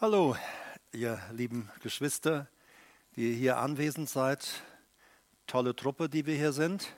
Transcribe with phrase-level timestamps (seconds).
[0.00, 0.36] Hallo,
[0.92, 2.46] ihr lieben Geschwister,
[3.16, 4.62] die hier anwesend seid.
[5.48, 6.94] Tolle Truppe, die wir hier sind.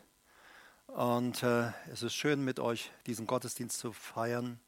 [0.87, 4.61] Und äh, es ist schön, mit euch diesen Gottesdienst zu feiern,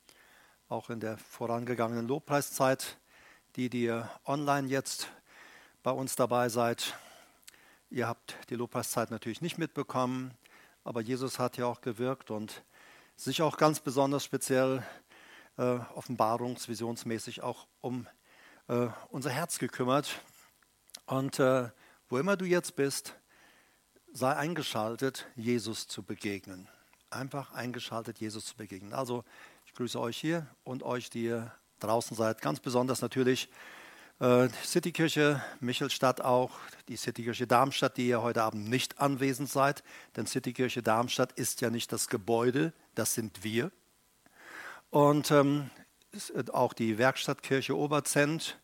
[0.71, 2.97] auch in der vorangegangenen Lobpreiszeit.
[3.57, 5.11] Die, die ihr online jetzt
[5.83, 6.97] bei uns dabei seid,
[7.91, 10.33] ihr habt die Lobpreiszeit natürlich nicht mitbekommen,
[10.85, 12.65] aber Jesus hat ja auch gewirkt und
[13.15, 14.83] sich auch ganz besonders speziell
[15.59, 18.07] äh, offenbarungsvisionsmäßig auch um
[18.73, 20.21] äh, unser Herz gekümmert.
[21.07, 21.69] Und äh,
[22.09, 23.15] wo immer du jetzt bist,
[24.13, 26.69] sei eingeschaltet, Jesus zu begegnen.
[27.11, 28.95] Einfach eingeschaltet, Jesus zu begegnen.
[28.95, 29.25] Also
[29.67, 32.41] ich grüße euch hier und euch, die ihr draußen seid.
[32.41, 33.51] Ganz besonders natürlich
[34.21, 36.53] äh, Citykirche Michelstadt auch,
[36.89, 39.83] die Citykirche Darmstadt, die ihr heute Abend nicht anwesend seid.
[40.17, 43.71] Denn Citykirche Darmstadt ist ja nicht das Gebäude, das sind wir.
[44.89, 45.71] Und ähm,
[46.53, 48.59] auch die Werkstattkirche Oberzent.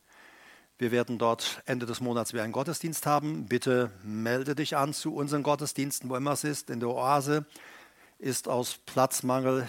[0.78, 3.46] Wir werden dort Ende des Monats wieder einen Gottesdienst haben.
[3.46, 6.70] Bitte melde dich an zu unseren Gottesdiensten, wo immer es ist.
[6.70, 7.46] In der Oase
[8.18, 9.68] ist aus Platzmangel,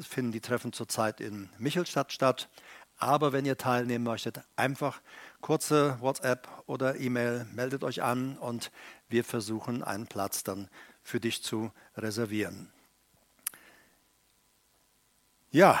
[0.00, 2.48] finden die Treffen zurzeit in Michelstadt statt.
[2.96, 5.00] Aber wenn ihr teilnehmen möchtet, einfach
[5.40, 8.72] kurze WhatsApp oder E-Mail, meldet euch an und
[9.08, 10.68] wir versuchen einen Platz dann
[11.04, 12.72] für dich zu reservieren.
[15.52, 15.78] Ja,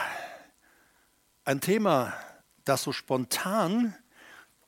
[1.44, 2.14] ein Thema,
[2.64, 3.96] das so spontan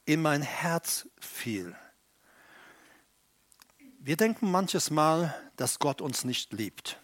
[0.04, 1.76] in mein Herz fiel.
[3.98, 7.00] Wir denken manches Mal, dass Gott uns nicht liebt.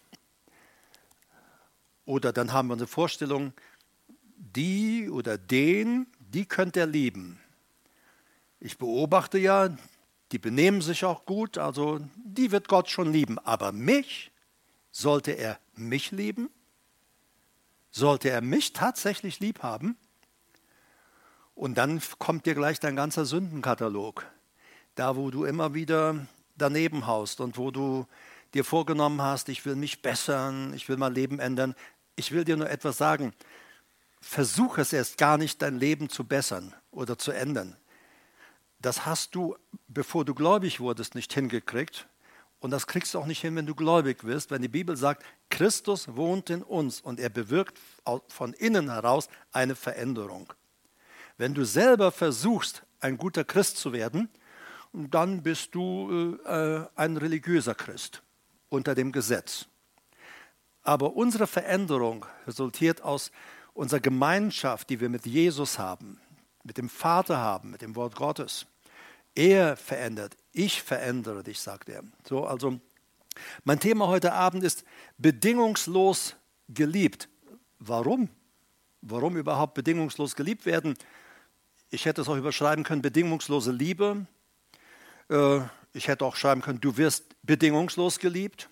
[2.05, 3.53] Oder dann haben wir eine Vorstellung,
[4.35, 7.39] die oder den, die könnte er lieben.
[8.59, 9.69] Ich beobachte ja,
[10.31, 13.39] die benehmen sich auch gut, also die wird Gott schon lieben.
[13.39, 14.31] Aber mich,
[14.91, 16.49] sollte er mich lieben?
[17.91, 19.97] Sollte er mich tatsächlich lieb haben?
[21.59, 24.25] Und dann kommt dir gleich dein ganzer Sündenkatalog.
[24.95, 28.07] Da, wo du immer wieder daneben haust und wo du
[28.53, 31.75] dir vorgenommen hast, ich will mich bessern, ich will mein Leben ändern.
[32.15, 33.33] Ich will dir nur etwas sagen.
[34.21, 37.75] Versuch es erst gar nicht, dein Leben zu bessern oder zu ändern.
[38.79, 39.57] Das hast du,
[39.89, 42.07] bevor du gläubig wurdest, nicht hingekriegt.
[42.61, 45.25] Und das kriegst du auch nicht hin, wenn du gläubig wirst, wenn die Bibel sagt,
[45.49, 47.77] Christus wohnt in uns und er bewirkt
[48.29, 50.53] von innen heraus eine Veränderung.
[51.39, 54.27] Wenn du selber versuchst, ein guter Christ zu werden,
[54.91, 58.21] dann bist du äh, ein religiöser Christ
[58.67, 59.65] unter dem Gesetz.
[60.83, 63.31] Aber unsere Veränderung resultiert aus
[63.73, 66.19] unserer Gemeinschaft, die wir mit Jesus haben,
[66.65, 68.65] mit dem Vater haben, mit dem Wort Gottes.
[69.33, 72.03] Er verändert, ich verändere dich, sagt er.
[72.27, 72.81] So, also
[73.63, 74.83] mein Thema heute Abend ist
[75.17, 76.35] bedingungslos
[76.67, 77.29] geliebt.
[77.79, 78.27] Warum?
[79.01, 80.97] Warum überhaupt bedingungslos geliebt werden?
[81.91, 84.25] Ich hätte es auch überschreiben können, bedingungslose Liebe.
[85.29, 85.61] Äh,
[85.93, 88.69] ich hätte auch schreiben können, du wirst bedingungslos geliebt.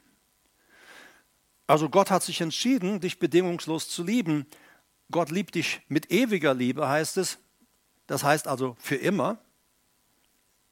[1.65, 4.45] Also Gott hat sich entschieden, dich bedingungslos zu lieben.
[5.11, 7.39] Gott liebt dich mit ewiger Liebe, heißt es.
[8.05, 9.39] Das heißt also für immer.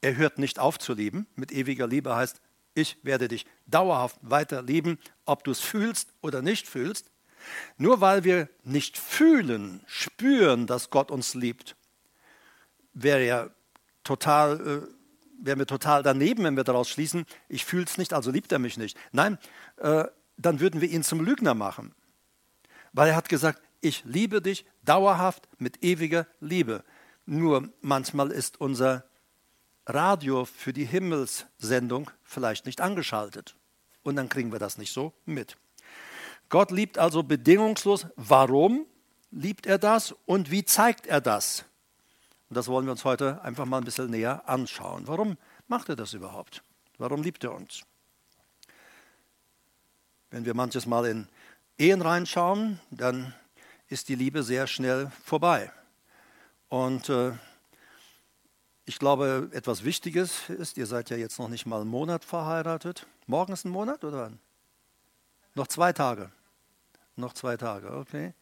[0.00, 1.26] Er hört nicht auf zu lieben.
[1.34, 2.40] Mit ewiger Liebe heißt,
[2.74, 7.10] ich werde dich dauerhaft weiter lieben, ob du es fühlst oder nicht fühlst.
[7.76, 11.76] Nur weil wir nicht fühlen, spüren, dass Gott uns liebt,
[12.96, 13.50] wäre ja
[14.02, 18.30] total, äh, wären wir total daneben, wenn wir daraus schließen, ich fühle es nicht, also
[18.30, 18.98] liebt er mich nicht.
[19.12, 19.38] Nein,
[19.76, 20.04] äh,
[20.36, 21.94] dann würden wir ihn zum Lügner machen.
[22.92, 26.82] Weil er hat gesagt, ich liebe dich dauerhaft mit ewiger Liebe.
[27.26, 29.04] Nur manchmal ist unser
[29.86, 33.56] Radio für die Himmelssendung vielleicht nicht angeschaltet.
[34.02, 35.56] Und dann kriegen wir das nicht so mit.
[36.48, 38.06] Gott liebt also bedingungslos.
[38.16, 38.86] Warum
[39.30, 41.64] liebt er das und wie zeigt er das?
[42.48, 45.06] Und das wollen wir uns heute einfach mal ein bisschen näher anschauen.
[45.06, 45.36] Warum
[45.68, 46.62] macht er das überhaupt?
[46.98, 47.82] Warum liebt er uns?
[50.30, 51.28] Wenn wir manches Mal in
[51.78, 53.34] Ehen reinschauen, dann
[53.88, 55.70] ist die Liebe sehr schnell vorbei.
[56.68, 57.32] Und äh,
[58.84, 63.06] ich glaube, etwas Wichtiges ist, ihr seid ja jetzt noch nicht mal einen Monat verheiratet.
[63.26, 64.38] Morgen ist ein Monat oder wann?
[65.54, 66.30] Noch zwei Tage.
[67.16, 68.34] Noch zwei Tage, okay.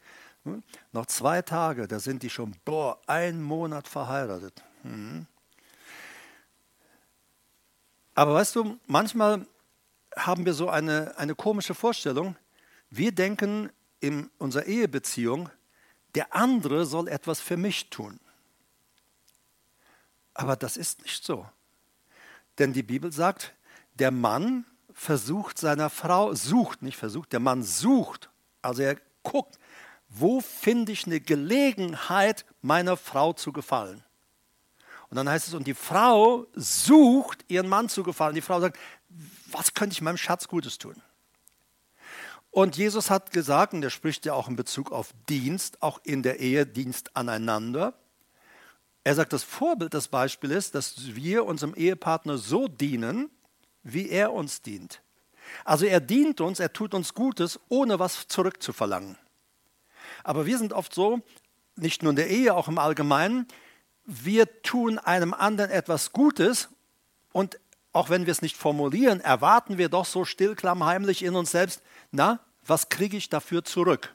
[0.44, 0.62] Hm?
[0.93, 4.62] Noch zwei Tage, da sind die schon, boah, ein Monat verheiratet.
[4.82, 5.26] Hm.
[8.14, 9.46] Aber weißt du, manchmal
[10.17, 12.37] haben wir so eine, eine komische Vorstellung.
[12.91, 13.70] Wir denken
[14.00, 15.50] in unserer Ehebeziehung,
[16.14, 18.20] der andere soll etwas für mich tun.
[20.35, 21.49] Aber das ist nicht so.
[22.58, 23.55] Denn die Bibel sagt,
[23.94, 28.31] der Mann versucht seiner Frau, sucht, nicht versucht, der Mann sucht,
[28.62, 29.58] also er guckt,
[30.16, 34.02] wo finde ich eine Gelegenheit, meiner Frau zu gefallen?
[35.11, 38.34] Und dann heißt es, und die Frau sucht, ihren Mann zu gefallen.
[38.34, 38.78] Die Frau sagt,
[39.50, 41.00] was könnte ich meinem Schatz Gutes tun?
[42.50, 46.22] Und Jesus hat gesagt, und er spricht ja auch in Bezug auf Dienst, auch in
[46.22, 47.94] der Ehe Dienst aneinander.
[49.02, 53.31] Er sagt, das Vorbild, das Beispiel ist, dass wir unserem Ehepartner so dienen,
[53.82, 55.02] wie er uns dient.
[55.64, 59.19] Also er dient uns, er tut uns Gutes, ohne was zurückzuverlangen.
[60.25, 61.21] Aber wir sind oft so,
[61.76, 63.47] nicht nur in der Ehe, auch im Allgemeinen,
[64.05, 66.69] wir tun einem anderen etwas Gutes
[67.32, 67.59] und
[67.93, 71.81] auch wenn wir es nicht formulieren, erwarten wir doch so still, klammheimlich in uns selbst,
[72.11, 74.15] na, was kriege ich dafür zurück?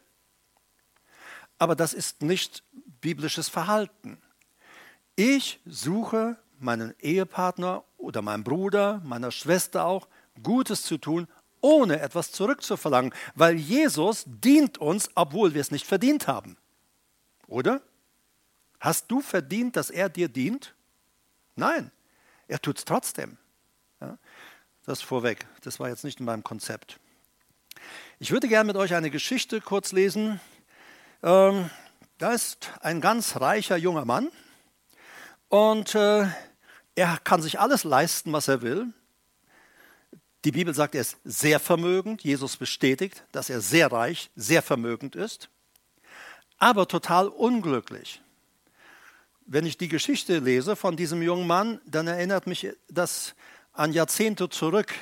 [1.57, 2.63] Aber das ist nicht
[3.01, 4.21] biblisches Verhalten.
[5.15, 10.07] Ich suche meinen Ehepartner oder meinem Bruder, meiner Schwester auch,
[10.43, 11.27] Gutes zu tun,
[11.61, 16.57] ohne etwas zurückzuverlangen, weil Jesus dient uns, obwohl wir es nicht verdient haben.
[17.47, 17.81] Oder?
[18.79, 20.73] Hast du verdient, dass er dir dient?
[21.55, 21.91] Nein,
[22.47, 23.37] er tut es trotzdem.
[23.99, 24.17] Ja,
[24.85, 26.99] das vorweg, das war jetzt nicht in meinem Konzept.
[28.19, 30.39] Ich würde gerne mit euch eine Geschichte kurz lesen.
[31.21, 31.69] Ähm,
[32.17, 34.29] da ist ein ganz reicher junger Mann
[35.49, 36.27] und äh,
[36.95, 38.93] er kann sich alles leisten, was er will.
[40.45, 42.23] Die Bibel sagt, er ist sehr vermögend.
[42.23, 45.49] Jesus bestätigt, dass er sehr reich, sehr vermögend ist,
[46.57, 48.21] aber total unglücklich.
[49.45, 53.35] Wenn ich die Geschichte lese von diesem jungen Mann, dann erinnert mich das
[53.73, 54.93] an Jahrzehnte zurück.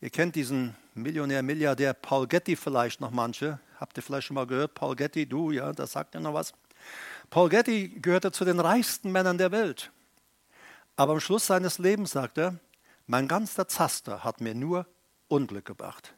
[0.00, 3.58] Ihr kennt diesen Millionär, Milliardär Paul Getty vielleicht noch manche.
[3.80, 4.74] Habt ihr vielleicht schon mal gehört?
[4.74, 6.52] Paul Getty, du, ja, das sagt ja noch was.
[7.30, 9.90] Paul Getty gehörte zu den reichsten Männern der Welt.
[10.96, 12.58] Aber am Schluss seines Lebens sagt er,
[13.06, 14.86] mein ganzer Zaster hat mir nur
[15.28, 16.14] Unglück gebracht.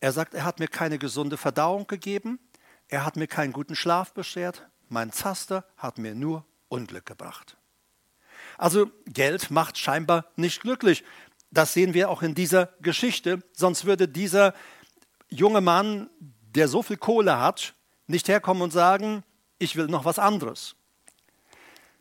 [0.00, 2.38] Er sagt, er hat mir keine gesunde Verdauung gegeben,
[2.88, 7.56] er hat mir keinen guten Schlaf beschert, mein Zaster hat mir nur Unglück gebracht.
[8.58, 11.04] Also Geld macht scheinbar nicht glücklich.
[11.50, 13.42] Das sehen wir auch in dieser Geschichte.
[13.52, 14.54] Sonst würde dieser
[15.28, 16.10] junge Mann,
[16.54, 17.74] der so viel Kohle hat,
[18.06, 19.24] nicht herkommen und sagen,
[19.58, 20.76] ich will noch was anderes.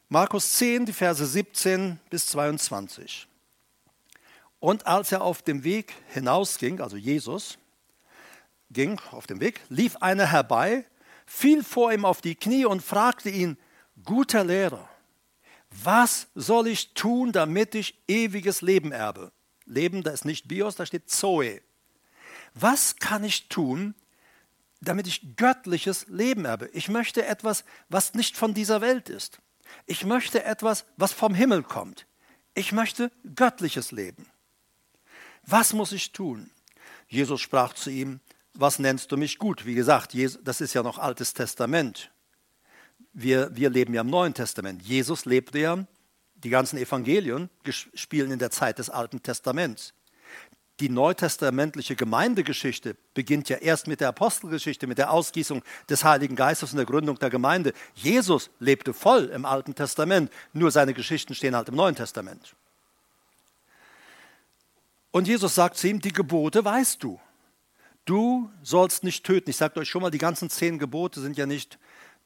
[0.10, 3.28] Markus 10, die Verse 17 bis 22.
[4.64, 7.58] Und als er auf dem Weg hinausging, also Jesus
[8.72, 10.86] ging auf dem Weg, lief einer herbei,
[11.26, 13.58] fiel vor ihm auf die Knie und fragte ihn,
[14.06, 14.88] guter Lehrer,
[15.70, 19.34] was soll ich tun, damit ich ewiges Leben erbe?
[19.66, 21.62] Leben, da ist nicht Bios, da steht Zoe.
[22.54, 23.96] Was kann ich tun,
[24.80, 26.70] damit ich göttliches Leben erbe?
[26.72, 29.40] Ich möchte etwas, was nicht von dieser Welt ist.
[29.88, 32.08] Ich möchte etwas, was vom Himmel kommt.
[32.54, 34.26] Ich möchte göttliches Leben.
[35.46, 36.50] Was muss ich tun?
[37.08, 38.20] Jesus sprach zu ihm,
[38.54, 39.66] was nennst du mich gut?
[39.66, 42.12] Wie gesagt, das ist ja noch altes Testament.
[43.14, 44.82] Wir, wir leben ja im Neuen Testament.
[44.84, 45.86] Jesus lebte ja,
[46.36, 47.50] die ganzen Evangelien
[47.94, 49.94] spielen in der Zeit des Alten Testaments.
[50.80, 56.72] Die neutestamentliche Gemeindegeschichte beginnt ja erst mit der Apostelgeschichte, mit der Ausgießung des Heiligen Geistes
[56.72, 57.74] und der Gründung der Gemeinde.
[57.94, 62.56] Jesus lebte voll im Alten Testament, nur seine Geschichten stehen halt im Neuen Testament.
[65.14, 67.20] Und Jesus sagt zu ihm, die Gebote weißt du.
[68.04, 69.52] Du sollst nicht töten.
[69.52, 71.78] Ich sage euch schon mal, die ganzen zehn Gebote sind ja nicht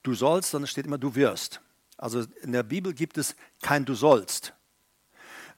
[0.03, 1.59] du sollst, sondern es steht immer du wirst.
[1.97, 4.53] Also in der Bibel gibt es kein du sollst.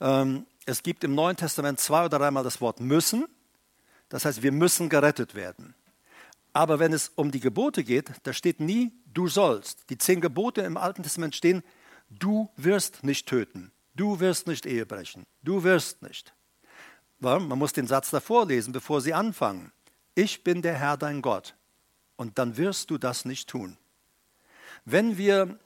[0.02, 3.28] Ähm, es gibt im Neuen Testament zwei oder dreimal das Wort müssen.
[4.10, 5.76] Das heißt, wir müssen gerettet werden.
[6.52, 9.88] Aber wenn es um die Gebote geht, da steht nie du sollst.
[9.92, 11.62] Die zehn Gebote im Alten Testament stehen,
[12.10, 16.34] du wirst nicht töten, du wirst nicht Ehe brechen, du wirst nicht.
[17.20, 19.72] Man muss den Satz davor lesen, bevor sie anfangen.
[20.16, 21.56] Ich bin der Herr dein Gott.
[22.16, 23.78] Und dann wirst du das nicht tun.
[24.86, 25.58] Wenn wir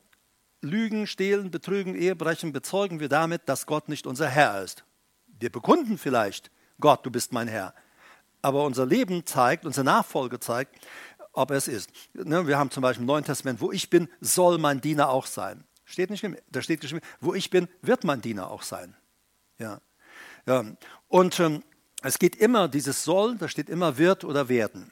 [0.61, 4.83] lügen, stehlen, betrügen, Ehebrechen, bezeugen wir damit, dass Gott nicht unser Herr ist.
[5.39, 7.73] Wir bekunden vielleicht, Gott, du bist mein Herr.
[8.41, 10.75] Aber unser Leben zeigt, unsere Nachfolge zeigt,
[11.33, 11.89] ob es ist.
[12.13, 15.25] Ne, wir haben zum Beispiel im Neuen Testament, wo ich bin, soll mein Diener auch
[15.25, 15.63] sein.
[15.85, 18.95] Steht nicht, da steht geschrieben, wo ich bin, wird mein Diener auch sein.
[19.57, 19.81] Ja.
[21.07, 21.63] Und ähm,
[22.01, 24.91] es geht immer, dieses soll, da steht immer wird oder werden.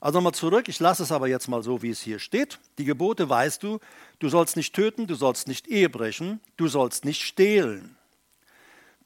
[0.00, 2.60] Also nochmal zurück, ich lasse es aber jetzt mal so, wie es hier steht.
[2.78, 3.80] Die Gebote weißt du,
[4.20, 7.96] du sollst nicht töten, du sollst nicht Ehe brechen, du sollst nicht stehlen.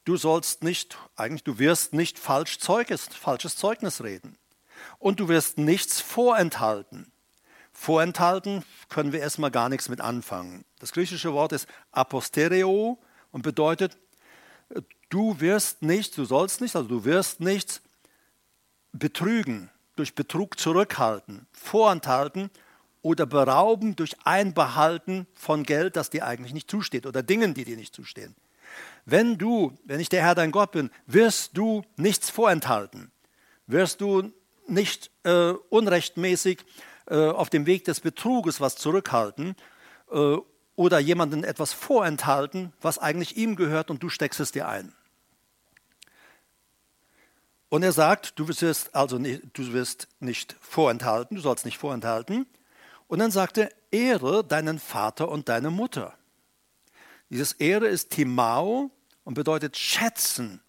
[0.05, 4.37] Du sollst nicht, eigentlich du wirst nicht falsch Zeugnis, falsches Zeugnis reden.
[4.99, 7.11] Und du wirst nichts vorenthalten.
[7.71, 10.63] Vorenthalten können wir erstmal gar nichts mit anfangen.
[10.79, 12.99] Das griechische Wort ist apostereo
[13.31, 13.97] und bedeutet
[15.09, 17.81] Du wirst nicht, du sollst nicht, also du wirst nichts
[18.91, 22.49] betrügen, durch Betrug zurückhalten, vorenthalten
[23.01, 27.77] oder berauben durch Einbehalten von Geld, das dir eigentlich nicht zusteht oder Dingen, die dir
[27.77, 28.35] nicht zustehen.
[29.05, 33.11] Wenn du, wenn ich der Herr dein Gott bin, wirst du nichts vorenthalten,
[33.67, 34.31] wirst du
[34.67, 36.59] nicht äh, unrechtmäßig
[37.07, 39.55] äh, auf dem Weg des Betruges was zurückhalten
[40.11, 40.37] äh,
[40.75, 44.93] oder jemandem etwas vorenthalten, was eigentlich ihm gehört und du steckst es dir ein.
[47.69, 52.45] Und er sagt, du wirst also nicht, du wirst nicht vorenthalten, du sollst nicht vorenthalten.
[53.07, 56.15] Und dann sagt er, ehre deinen Vater und deine Mutter.
[57.29, 58.91] Dieses Ehre ist Timao
[59.23, 60.61] und bedeutet schätzen,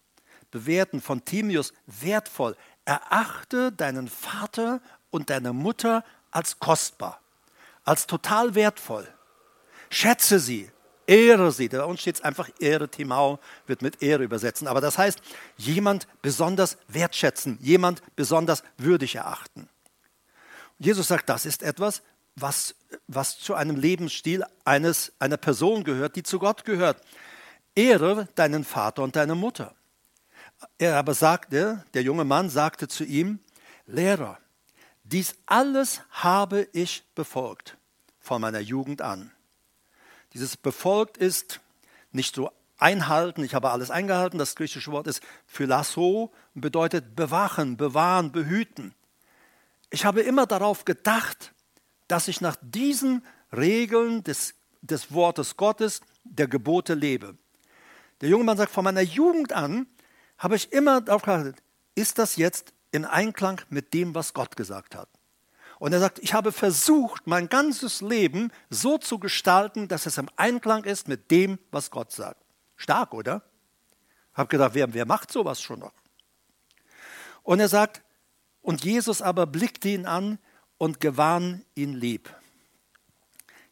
[0.49, 2.57] bewerten von Timius wertvoll.
[2.85, 4.81] Erachte deinen Vater
[5.11, 7.21] und deine Mutter als kostbar,
[7.83, 9.07] als total wertvoll.
[9.89, 10.69] Schätze sie,
[11.07, 11.69] ehre sie.
[11.69, 14.67] Bei uns steht es einfach Ehre, Timau wird mit Ehre übersetzen.
[14.67, 15.21] Aber das heißt,
[15.57, 19.69] jemand besonders wertschätzen, jemand besonders würdig erachten.
[20.77, 22.01] Jesus sagt, das ist etwas,
[22.35, 22.75] was,
[23.07, 27.01] was zu einem Lebensstil eines, einer Person gehört, die zu Gott gehört.
[27.75, 29.75] Ehre deinen Vater und deine Mutter.
[30.77, 33.39] Er aber sagte, der junge Mann sagte zu ihm,
[33.87, 34.39] Lehrer,
[35.03, 37.77] dies alles habe ich befolgt
[38.19, 39.31] von meiner Jugend an.
[40.35, 41.61] Dieses befolgt ist
[42.11, 47.77] nicht so einhalten, ich habe alles eingehalten, das griechische Wort ist phylasso und bedeutet bewachen,
[47.77, 48.93] bewahren, behüten.
[49.91, 51.53] Ich habe immer darauf gedacht,
[52.09, 53.25] dass ich nach diesen
[53.55, 57.37] Regeln des, des Wortes Gottes, der Gebote lebe.
[58.19, 59.87] Der junge Mann sagt, von meiner Jugend an
[60.37, 61.63] habe ich immer darauf geachtet,
[61.95, 65.07] ist das jetzt in Einklang mit dem, was Gott gesagt hat.
[65.79, 70.29] Und er sagt, ich habe versucht, mein ganzes Leben so zu gestalten, dass es im
[70.37, 72.41] Einklang ist mit dem, was Gott sagt.
[72.75, 73.43] Stark, oder?
[74.33, 75.93] Hab gedacht, wer, wer macht sowas schon noch?
[77.43, 78.03] Und er sagt,
[78.61, 80.39] und Jesus aber blickte ihn an
[80.77, 82.33] und gewann ihn lieb.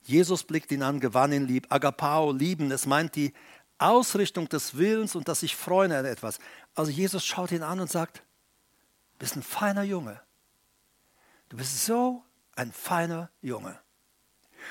[0.04, 1.68] Jesus blickt ihn an, gewann ihn lieb.
[1.70, 3.34] Agapao, lieben, es meint die
[3.78, 6.40] Ausrichtung des Willens und dass sich freuen an etwas.
[6.76, 8.24] Also Jesus schaut ihn an und sagt,
[9.18, 10.22] bist ein feiner Junge.
[11.54, 12.24] Du bist so
[12.56, 13.80] ein feiner Junge.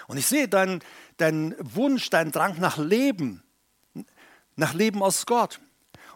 [0.08, 0.82] Und ich sehe deinen,
[1.16, 3.44] deinen Wunsch, deinen Drang nach Leben,
[4.56, 5.60] nach Leben aus Gott.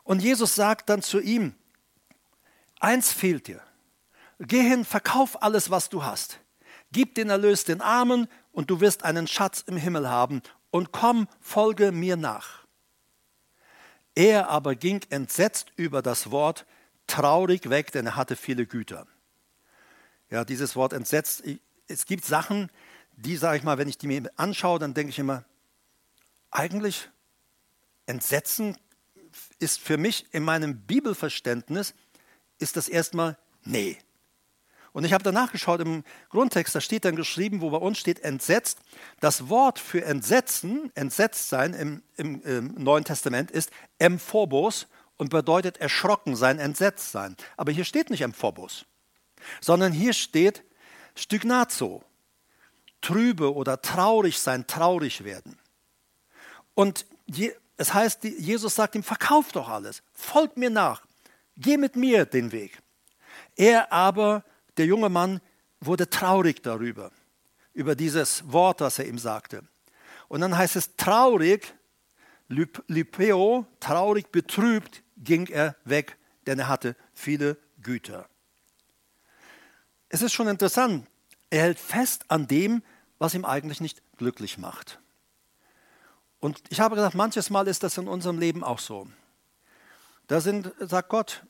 [0.02, 1.54] Und Jesus sagt dann zu ihm,
[2.80, 3.62] eins fehlt dir.
[4.40, 6.40] Geh hin, verkauf alles, was du hast.
[6.90, 10.42] Gib den Erlös den Armen und du wirst einen Schatz im Himmel haben.
[10.73, 12.66] Und komm, folge mir nach.
[14.16, 16.66] Er aber ging entsetzt über das Wort,
[17.06, 19.06] traurig weg, denn er hatte viele Güter.
[20.30, 21.45] Ja, dieses Wort entsetzt.
[21.88, 22.71] Es gibt Sachen,
[23.16, 25.45] die, sage ich mal, wenn ich die mir anschaue, dann denke ich immer,
[26.50, 27.09] eigentlich
[28.06, 28.76] Entsetzen
[29.59, 31.95] ist für mich in meinem Bibelverständnis,
[32.59, 33.99] ist das erstmal nee.
[34.92, 38.21] Und ich habe danach geschaut im Grundtext, da steht dann geschrieben, wo bei uns steht
[38.21, 38.78] entsetzt.
[39.21, 44.87] Das Wort für entsetzen, entsetzt sein im, im, im Neuen Testament ist emphobos
[45.18, 47.37] und bedeutet erschrocken sein, entsetzt sein.
[47.59, 48.87] Aber hier steht nicht Emphobos,
[49.61, 50.62] sondern hier steht
[51.15, 52.05] Stygnazo,
[53.00, 55.59] trübe oder traurig sein, traurig werden.
[56.75, 57.07] Und
[57.76, 61.07] es heißt, Jesus sagt ihm, verkauf doch alles, folg mir nach,
[61.57, 62.81] geh mit mir den Weg.
[63.57, 64.45] Er aber,
[64.76, 65.41] der junge Mann,
[65.81, 67.11] wurde traurig darüber,
[67.73, 69.62] über dieses Wort, das er ihm sagte.
[70.29, 71.75] Und dann heißt es traurig,
[72.49, 78.29] Lypeo, traurig, betrübt, ging er weg, denn er hatte viele Güter.
[80.16, 81.06] Es ist schon interessant,
[81.50, 82.82] er hält fest an dem,
[83.18, 84.99] was ihm eigentlich nicht glücklich macht.
[86.40, 89.08] Und ich habe gesagt, manches Mal ist das in unserem Leben auch so.
[90.26, 91.44] Da sind, sagt Gott,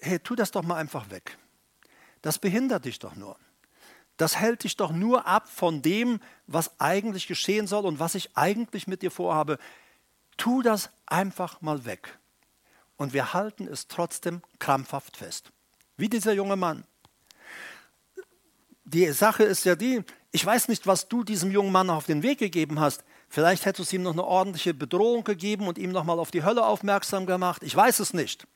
[0.00, 1.36] hey, tu das doch mal einfach weg.
[2.20, 3.36] Das behindert dich doch nur.
[4.18, 8.36] Das hält dich doch nur ab von dem, was eigentlich geschehen soll und was ich
[8.36, 9.58] eigentlich mit dir vorhabe.
[10.36, 12.20] Tu das einfach mal weg
[12.98, 15.50] und wir halten es trotzdem krampfhaft fest.
[15.96, 16.84] Wie dieser junge Mann.
[18.84, 22.22] Die Sache ist ja die, ich weiß nicht, was du diesem jungen Mann auf den
[22.22, 23.04] Weg gegeben hast.
[23.28, 26.64] Vielleicht hättest du ihm noch eine ordentliche Bedrohung gegeben und ihm nochmal auf die Hölle
[26.64, 27.62] aufmerksam gemacht.
[27.62, 28.46] Ich weiß es nicht.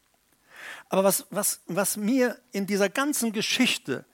[0.89, 4.05] Aber was, was, was mir in dieser ganzen Geschichte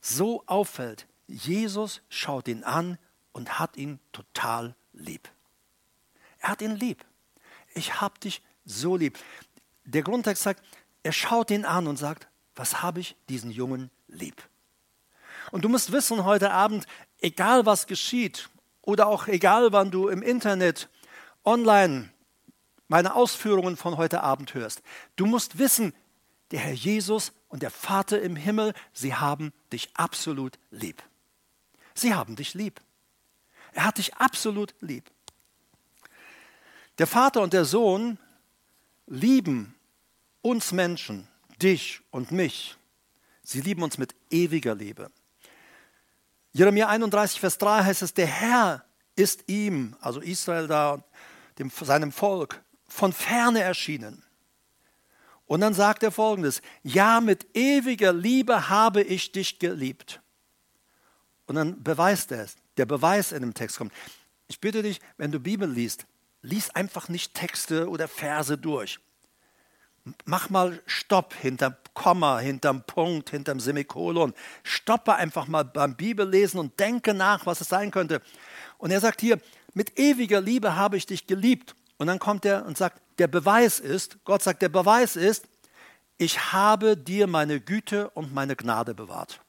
[0.00, 2.98] so auffällt, Jesus schaut ihn an
[3.32, 5.28] und hat ihn total lieb.
[6.40, 7.04] Er hat ihn lieb.
[7.74, 9.18] Ich habe dich so lieb
[9.90, 10.62] der Grundtext sagt,
[11.02, 14.42] er schaut ihn an und sagt, was habe ich diesen Jungen lieb?
[15.50, 16.86] Und du musst wissen heute Abend,
[17.18, 18.48] egal was geschieht
[18.82, 20.88] oder auch egal wann du im Internet,
[21.44, 22.10] online
[22.88, 24.82] meine Ausführungen von heute Abend hörst,
[25.16, 25.94] du musst wissen,
[26.50, 31.02] der Herr Jesus und der Vater im Himmel, sie haben dich absolut lieb.
[31.94, 32.80] Sie haben dich lieb.
[33.72, 35.10] Er hat dich absolut lieb.
[36.98, 38.18] Der Vater und der Sohn
[39.06, 39.74] lieben
[40.42, 41.28] uns Menschen,
[41.62, 42.76] dich und mich.
[43.42, 45.10] Sie lieben uns mit ewiger Liebe.
[46.52, 48.84] Jeremia 31, Vers 3 heißt es, der Herr
[49.16, 51.04] ist ihm, also Israel da,
[51.58, 54.22] dem, seinem Volk, von ferne erschienen.
[55.46, 60.20] Und dann sagt er folgendes, ja, mit ewiger Liebe habe ich dich geliebt.
[61.46, 63.92] Und dann beweist er es, der Beweis in dem Text kommt.
[64.46, 66.06] Ich bitte dich, wenn du Bibel liest,
[66.42, 69.00] lies einfach nicht Texte oder Verse durch.
[70.24, 74.32] Mach mal Stopp hinterm Komma, hinterm Punkt, hinterm Semikolon.
[74.62, 78.22] Stoppe einfach mal beim Bibellesen und denke nach, was es sein könnte.
[78.78, 79.38] Und er sagt hier,
[79.74, 81.74] mit ewiger Liebe habe ich dich geliebt.
[81.98, 85.46] Und dann kommt er und sagt, der Beweis ist, Gott sagt, der Beweis ist,
[86.16, 89.40] ich habe dir meine Güte und meine Gnade bewahrt.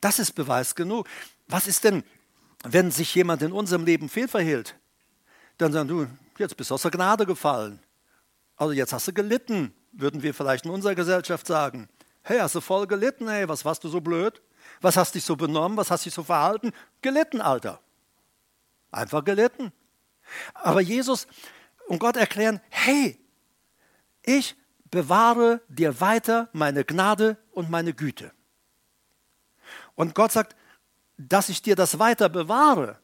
[0.00, 1.08] Das ist Beweis genug.
[1.46, 2.02] Was ist denn,
[2.64, 4.76] wenn sich jemand in unserem Leben fehlverhielt?
[5.58, 6.06] Dann sagen du,
[6.38, 7.80] jetzt bist du aus der Gnade gefallen.
[8.56, 11.88] Also jetzt hast du gelitten, würden wir vielleicht in unserer Gesellschaft sagen.
[12.22, 14.42] Hey, hast du voll gelitten, hey, was warst du so blöd?
[14.80, 15.76] Was hast dich so benommen?
[15.76, 16.72] Was hast dich so verhalten?
[17.02, 17.80] Gelitten, Alter.
[18.90, 19.72] Einfach gelitten.
[20.54, 21.26] Aber Jesus
[21.86, 23.20] und Gott erklären, hey,
[24.22, 24.56] ich
[24.90, 28.32] bewahre dir weiter meine Gnade und meine Güte.
[29.94, 30.56] Und Gott sagt,
[31.16, 32.98] dass ich dir das weiter bewahre.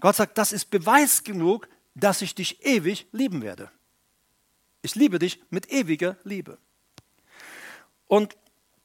[0.00, 3.70] Gott sagt, das ist Beweis genug, dass ich dich ewig lieben werde.
[4.82, 6.58] Ich liebe dich mit ewiger Liebe.
[8.06, 8.36] Und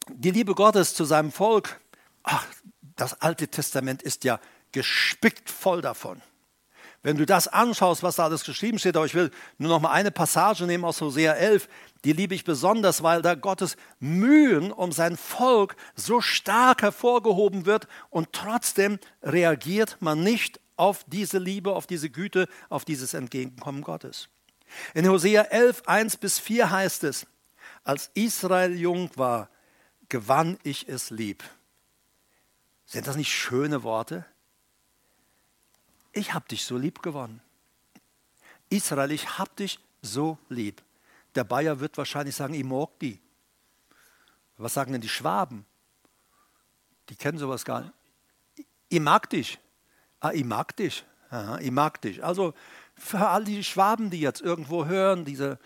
[0.09, 1.79] die Liebe Gottes zu seinem Volk,
[2.23, 2.45] ach,
[2.95, 4.39] das Alte Testament ist ja
[4.71, 6.21] gespickt voll davon.
[7.01, 9.91] Wenn du das anschaust, was da alles geschrieben steht, aber ich will nur noch mal
[9.91, 11.69] eine Passage nehmen aus Hosea 11,
[12.03, 17.87] die liebe ich besonders, weil da Gottes Mühen um sein Volk so stark hervorgehoben wird
[18.09, 24.29] und trotzdem reagiert man nicht auf diese Liebe, auf diese Güte, auf dieses Entgegenkommen Gottes.
[24.93, 27.25] In Hosea 11, 1 bis 4 heißt es,
[27.83, 29.49] als Israel jung war,
[30.09, 31.43] gewann ich es lieb.
[32.85, 34.25] Sind das nicht schöne Worte?
[36.11, 37.41] Ich habe dich so lieb gewonnen.
[38.69, 40.81] Israel, ich habe dich so lieb.
[41.35, 43.19] Der Bayer wird wahrscheinlich sagen, ich mag die.
[44.57, 45.65] Was sagen denn die Schwaben?
[47.09, 47.93] Die kennen sowas gar nicht.
[48.89, 49.59] Ich mag dich.
[50.19, 51.05] Ah, ich mag dich.
[51.29, 52.23] Aha, ich mag dich.
[52.23, 52.53] Also
[52.95, 55.59] für all die Schwaben, die jetzt irgendwo hören, diese,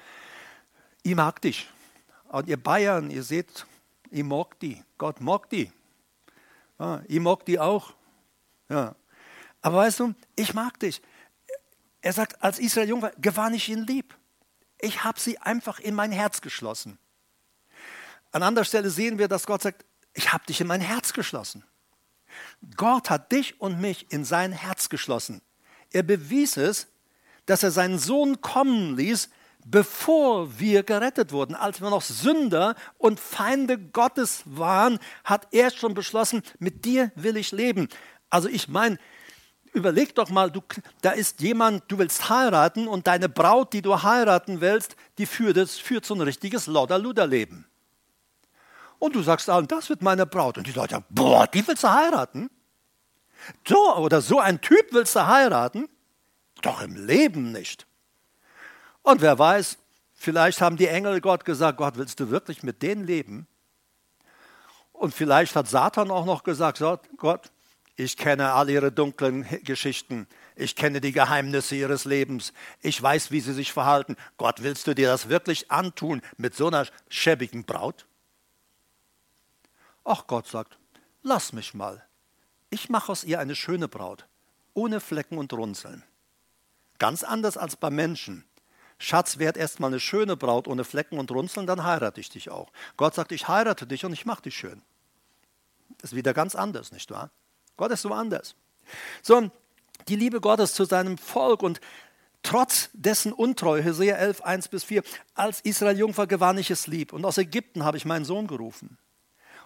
[1.04, 1.70] ich mag dich.
[2.30, 3.65] Und ihr Bayern, ihr seht,
[4.12, 4.84] ich mag die.
[4.98, 5.72] Gott mag die.
[6.80, 7.94] Ja, ich mag die auch.
[8.70, 8.96] Ja.
[9.62, 11.02] Aber weißt du, ich mag dich.
[12.02, 14.15] Er sagt, als Israel jung war, gewann ich ihn lieb.
[14.80, 16.98] Ich habe sie einfach in mein Herz geschlossen.
[18.32, 21.63] An anderer Stelle sehen wir, dass Gott sagt, ich habe dich in mein Herz geschlossen.
[22.78, 25.42] Gott hat dich und mich in sein Herz geschlossen.
[25.92, 26.88] Er bewies es,
[27.50, 29.30] dass er seinen Sohn kommen ließ,
[29.66, 31.56] bevor wir gerettet wurden.
[31.56, 37.38] Als wir noch Sünder und Feinde Gottes waren, hat er schon beschlossen, mit dir will
[37.38, 37.88] ich leben.
[38.30, 39.00] Also ich meine,
[39.74, 40.62] überleg doch mal, du,
[41.02, 45.58] da ist jemand, du willst heiraten und deine Braut, die du heiraten willst, die führt,
[45.70, 47.66] führt so ein richtiges Lodder-Luder-Leben.
[49.00, 50.58] Und du sagst allen, das wird meine Braut.
[50.58, 52.50] Und die Leute boah, die willst du heiraten?
[53.68, 55.88] So oder so ein Typ willst du heiraten?
[56.62, 57.86] Doch im Leben nicht.
[59.02, 59.78] Und wer weiß,
[60.13, 63.48] vielleicht haben die Engel Gott gesagt, Gott, willst du wirklich mit denen leben?
[64.91, 66.82] Und vielleicht hat Satan auch noch gesagt,
[67.17, 67.52] Gott,
[67.95, 70.28] ich kenne all ihre dunklen Geschichten.
[70.56, 72.54] Ich kenne die Geheimnisse ihres Lebens.
[72.82, 74.17] Ich weiß, wie sie sich verhalten.
[74.38, 78.06] Gott, willst du dir das wirklich antun mit so einer schäbigen Braut?
[80.04, 80.78] Ach, Gott sagt,
[81.24, 82.06] lass mich mal.
[82.69, 84.28] Ich mache aus ihr eine schöne Braut,
[84.74, 86.04] ohne Flecken und Runzeln.
[87.00, 88.46] Ganz anders als bei Menschen.
[89.00, 92.50] Schatz, werd erst mal eine schöne Braut ohne Flecken und Runzeln, dann heirate ich dich
[92.50, 92.72] auch.
[92.98, 94.82] Gott sagt, ich heirate dich und ich mache dich schön.
[96.02, 97.32] Das ist wieder ganz anders, nicht wahr?
[97.78, 98.56] Gott ist so anders.
[99.22, 99.50] So,
[100.10, 101.80] die Liebe Gottes zu seinem Volk und
[102.44, 106.88] trotz dessen Untreue, Hosea 11, 1 bis 4, als Israel jung war, gewann ich es
[106.88, 107.14] lieb.
[107.14, 108.98] Und aus Ägypten habe ich meinen Sohn gerufen.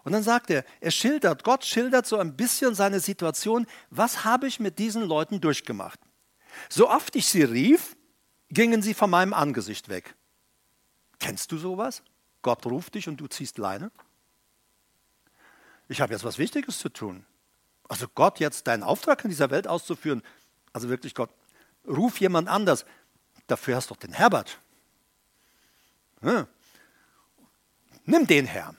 [0.03, 4.47] Und dann sagt er, er schildert, Gott schildert so ein bisschen seine Situation, was habe
[4.47, 5.99] ich mit diesen Leuten durchgemacht?
[6.69, 7.95] So oft ich sie rief,
[8.49, 10.15] gingen sie von meinem Angesicht weg.
[11.19, 12.03] Kennst du sowas?
[12.41, 13.91] Gott ruft dich und du ziehst Leine?
[15.87, 17.25] Ich habe jetzt was Wichtiges zu tun.
[17.87, 20.23] Also Gott jetzt deinen Auftrag in dieser Welt auszuführen,
[20.71, 21.29] also wirklich Gott,
[21.87, 22.85] ruf jemand anders.
[23.47, 24.59] Dafür hast du doch den Herbert.
[26.21, 26.47] Hm.
[28.05, 28.75] Nimm den Herr.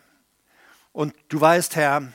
[0.93, 2.13] Und du weißt, Herr,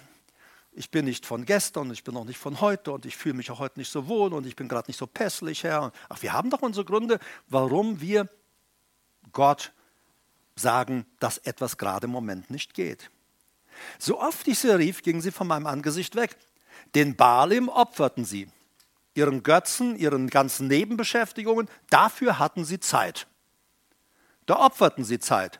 [0.79, 3.51] ich bin nicht von gestern ich bin auch nicht von heute und ich fühle mich
[3.51, 5.91] auch heute nicht so wohl und ich bin gerade nicht so pässlich, Herr.
[6.07, 8.29] Ach, wir haben doch unsere Gründe, warum wir
[9.33, 9.73] Gott
[10.55, 13.11] sagen, dass etwas gerade im Moment nicht geht.
[13.97, 16.37] So oft ich sie rief, gingen sie von meinem Angesicht weg.
[16.95, 18.47] Den Baalim opferten sie,
[19.15, 23.27] ihren Götzen, ihren ganzen Nebenbeschäftigungen, dafür hatten sie Zeit.
[24.45, 25.59] Da opferten sie Zeit.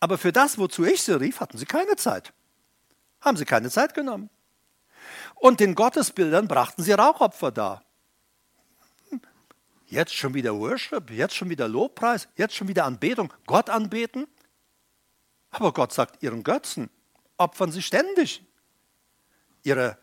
[0.00, 2.32] Aber für das, wozu ich sie rief, hatten sie keine Zeit.
[3.20, 4.30] Haben sie keine Zeit genommen.
[5.34, 7.84] Und den Gottesbildern brachten sie Rauchopfer dar.
[9.86, 14.28] Jetzt schon wieder Worship, jetzt schon wieder Lobpreis, jetzt schon wieder Anbetung, Gott anbeten.
[15.50, 16.90] Aber Gott sagt, ihren Götzen
[17.36, 18.44] opfern sie ständig
[19.62, 19.98] ihre,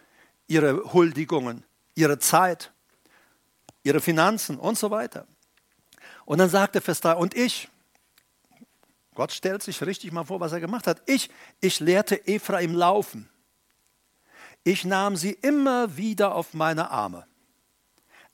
[0.48, 1.64] ihre Huldigungen,
[1.96, 2.72] ihre Zeit,
[3.84, 5.28] ihre Finanzen und so weiter.
[6.26, 7.70] Und dann sagt er Vers 3, und ich,
[9.18, 11.02] Gott stellt sich richtig mal vor, was er gemacht hat.
[11.08, 13.28] Ich, ich lehrte Ephraim laufen.
[14.64, 17.26] Ich nahm sie immer wieder auf meine Arme.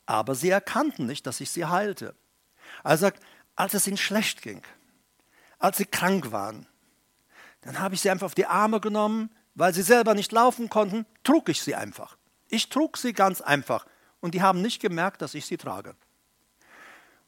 [0.05, 2.15] Aber sie erkannten nicht, dass ich sie heilte.
[2.83, 3.23] Er sagt,
[3.55, 4.61] als es ihnen schlecht ging,
[5.57, 6.67] als sie krank waren,
[7.61, 11.05] dann habe ich sie einfach auf die Arme genommen, weil sie selber nicht laufen konnten,
[11.23, 12.17] trug ich sie einfach.
[12.49, 13.85] Ich trug sie ganz einfach
[14.19, 15.95] und die haben nicht gemerkt, dass ich sie trage.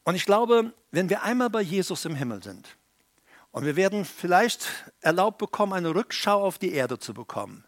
[0.03, 2.75] Und ich glaube, wenn wir einmal bei Jesus im Himmel sind,
[3.55, 4.67] und wir werden vielleicht
[4.99, 7.63] erlaubt bekommen, eine Rückschau auf die Erde zu bekommen.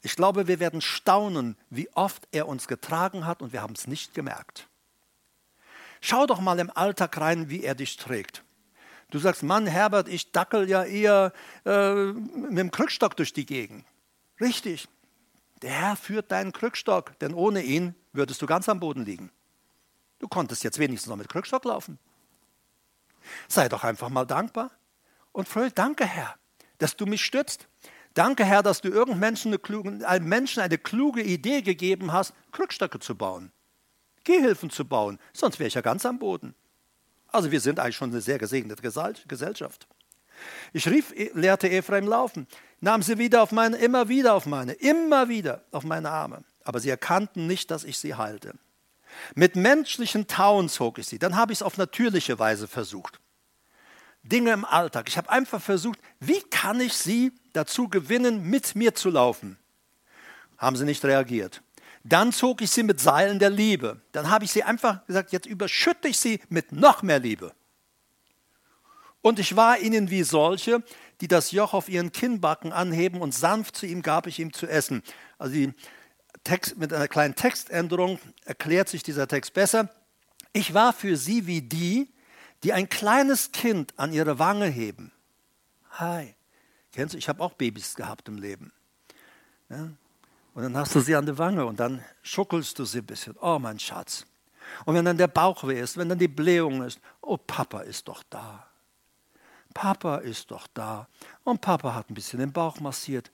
[0.00, 3.86] Ich glaube, wir werden staunen, wie oft er uns getragen hat und wir haben es
[3.86, 4.68] nicht gemerkt.
[6.00, 8.42] Schau doch mal im Alltag rein, wie er dich trägt.
[9.10, 11.34] Du sagst, Mann, Herbert, ich dackel ja eher
[11.66, 13.84] äh, mit dem Krückstock durch die Gegend.
[14.40, 14.88] Richtig.
[15.60, 19.30] Der Herr führt deinen Krückstock, denn ohne ihn würdest du ganz am Boden liegen.
[20.20, 21.98] Du konntest jetzt wenigstens noch mit Krückstock laufen.
[23.46, 24.70] Sei doch einfach mal dankbar
[25.32, 26.36] und fröhlich, danke Herr,
[26.78, 27.68] dass du mich stützt.
[28.14, 32.98] Danke Herr, dass du irgendeinem Menschen eine, einem Menschen eine kluge Idee gegeben hast, Krückstöcke
[32.98, 33.52] zu bauen,
[34.24, 36.54] Gehhilfen zu bauen, sonst wäre ich ja ganz am Boden.
[37.28, 39.88] Also wir sind eigentlich schon eine sehr gesegnete Gesellschaft.
[40.74, 42.46] Ich rief, lehrte Ephraim laufen,
[42.80, 46.44] nahm sie wieder auf meine, immer wieder auf meine, immer wieder auf meine Arme.
[46.64, 48.54] Aber sie erkannten nicht, dass ich sie halte.
[49.34, 51.18] Mit menschlichen Tauen zog ich sie.
[51.18, 53.20] Dann habe ich es auf natürliche Weise versucht.
[54.22, 55.08] Dinge im Alltag.
[55.08, 59.58] Ich habe einfach versucht, wie kann ich sie dazu gewinnen, mit mir zu laufen?
[60.58, 61.62] Haben sie nicht reagiert.
[62.04, 64.00] Dann zog ich sie mit Seilen der Liebe.
[64.12, 67.52] Dann habe ich sie einfach gesagt, jetzt überschütte ich sie mit noch mehr Liebe.
[69.20, 70.82] Und ich war ihnen wie solche,
[71.20, 74.66] die das Joch auf ihren Kinnbacken anheben und sanft zu ihm gab ich ihm zu
[74.66, 75.02] essen.
[75.38, 75.56] Also
[76.42, 79.88] Text, mit einer kleinen Textänderung erklärt sich dieser Text besser.
[80.52, 82.12] Ich war für sie wie die,
[82.62, 85.12] die ein kleines Kind an ihre Wange heben.
[85.92, 86.34] Hi.
[86.92, 88.72] Kennst du, ich habe auch Babys gehabt im Leben.
[89.68, 89.90] Ja?
[90.54, 93.36] Und dann hast du sie an der Wange und dann schuckelst du sie ein bisschen.
[93.40, 94.26] Oh, mein Schatz.
[94.84, 98.08] Und wenn dann der Bauch weh ist, wenn dann die Blähung ist, oh, Papa ist
[98.08, 98.66] doch da.
[99.72, 101.08] Papa ist doch da.
[101.44, 103.30] Und Papa hat ein bisschen den Bauch massiert,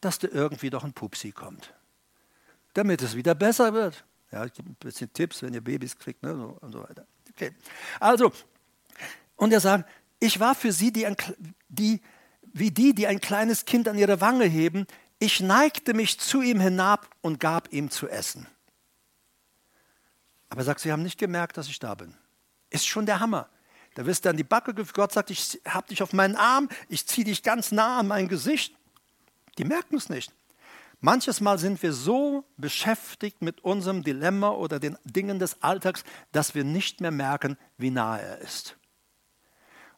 [0.00, 1.74] dass da irgendwie doch ein Pupsi kommt.
[2.74, 4.04] Damit es wieder besser wird.
[4.30, 7.06] Ja, ich gebe ein bisschen Tipps, wenn ihr Babys kriegt ne, und so weiter.
[7.30, 7.52] Okay.
[8.00, 8.32] Also,
[9.42, 11.04] und er sagt, ich war für sie die,
[11.68, 12.00] die,
[12.52, 14.86] wie die, die ein kleines Kind an ihre Wange heben.
[15.18, 18.46] Ich neigte mich zu ihm hinab und gab ihm zu essen.
[20.48, 22.14] Aber er sagt, sie haben nicht gemerkt, dass ich da bin.
[22.70, 23.48] Ist schon der Hammer.
[23.94, 24.94] Da wirst du an die Backe geführt.
[24.94, 28.28] Gott sagt, ich habe dich auf meinen Arm, ich ziehe dich ganz nah an mein
[28.28, 28.76] Gesicht.
[29.58, 30.32] Die merken es nicht.
[31.00, 36.54] Manches Mal sind wir so beschäftigt mit unserem Dilemma oder den Dingen des Alltags, dass
[36.54, 38.76] wir nicht mehr merken, wie nah er ist.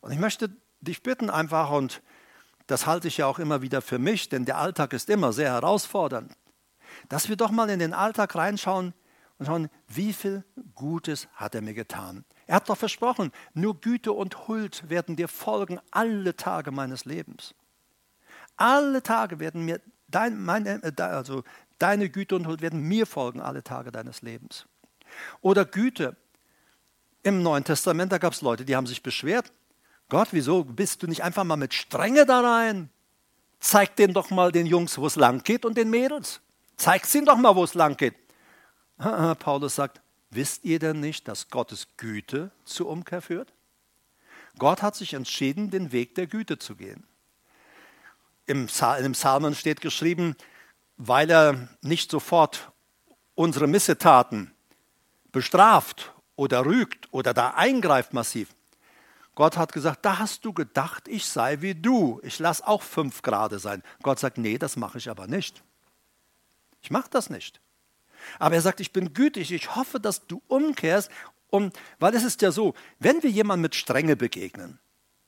[0.04, 0.50] Und ich möchte
[0.82, 2.02] dich bitten einfach, und
[2.66, 5.50] das halte ich ja auch immer wieder für mich, denn der Alltag ist immer sehr
[5.50, 6.30] herausfordernd,
[7.08, 8.92] dass wir doch mal in den Alltag reinschauen
[9.38, 12.26] und schauen, wie viel Gutes hat er mir getan.
[12.46, 17.54] Er hat doch versprochen, nur Güte und Huld werden dir folgen alle Tage meines Lebens.
[18.58, 21.44] Alle Tage werden mir, dein, meine, äh, also
[21.78, 24.66] deine Güte und Huld werden mir folgen alle Tage deines Lebens.
[25.40, 26.14] Oder Güte.
[27.22, 29.50] Im Neuen Testament, da gab es Leute, die haben sich beschwert,
[30.08, 32.90] Gott, wieso bist du nicht einfach mal mit Strenge da rein?
[33.58, 36.40] Zeig denen doch mal den Jungs, wo es lang geht und den Mädels.
[36.76, 38.14] Zeig ihnen doch mal, wo es lang geht.
[39.38, 43.52] Paulus sagt, wisst ihr denn nicht, dass Gottes Güte zur Umkehr führt?
[44.58, 47.04] Gott hat sich entschieden, den Weg der Güte zu gehen.
[48.46, 50.36] Im, Psalmen steht geschrieben,
[50.96, 52.70] weil er nicht sofort
[53.34, 54.52] unsere Missetaten
[55.32, 58.53] bestraft oder rügt oder da eingreift massiv,
[59.34, 62.20] Gott hat gesagt, da hast du gedacht, ich sei wie du.
[62.22, 63.82] Ich lasse auch fünf Grade sein.
[64.02, 65.62] Gott sagt, nee, das mache ich aber nicht.
[66.82, 67.60] Ich mache das nicht.
[68.38, 71.10] Aber er sagt, ich bin gütig, ich hoffe, dass du umkehrst.
[71.50, 74.78] Und, weil es ist ja so, wenn wir jemandem mit Strenge begegnen,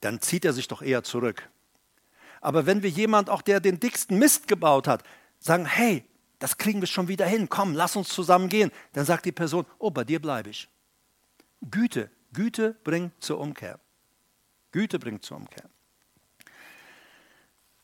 [0.00, 1.48] dann zieht er sich doch eher zurück.
[2.40, 5.02] Aber wenn wir jemand, auch der den dicksten Mist gebaut hat,
[5.40, 6.04] sagen, hey,
[6.38, 9.66] das kriegen wir schon wieder hin, komm, lass uns zusammen gehen, dann sagt die Person,
[9.78, 10.68] oh, bei dir bleibe ich.
[11.70, 13.80] Güte, Güte bringt zur Umkehr.
[14.76, 15.64] Güte bringt zur Umkehr.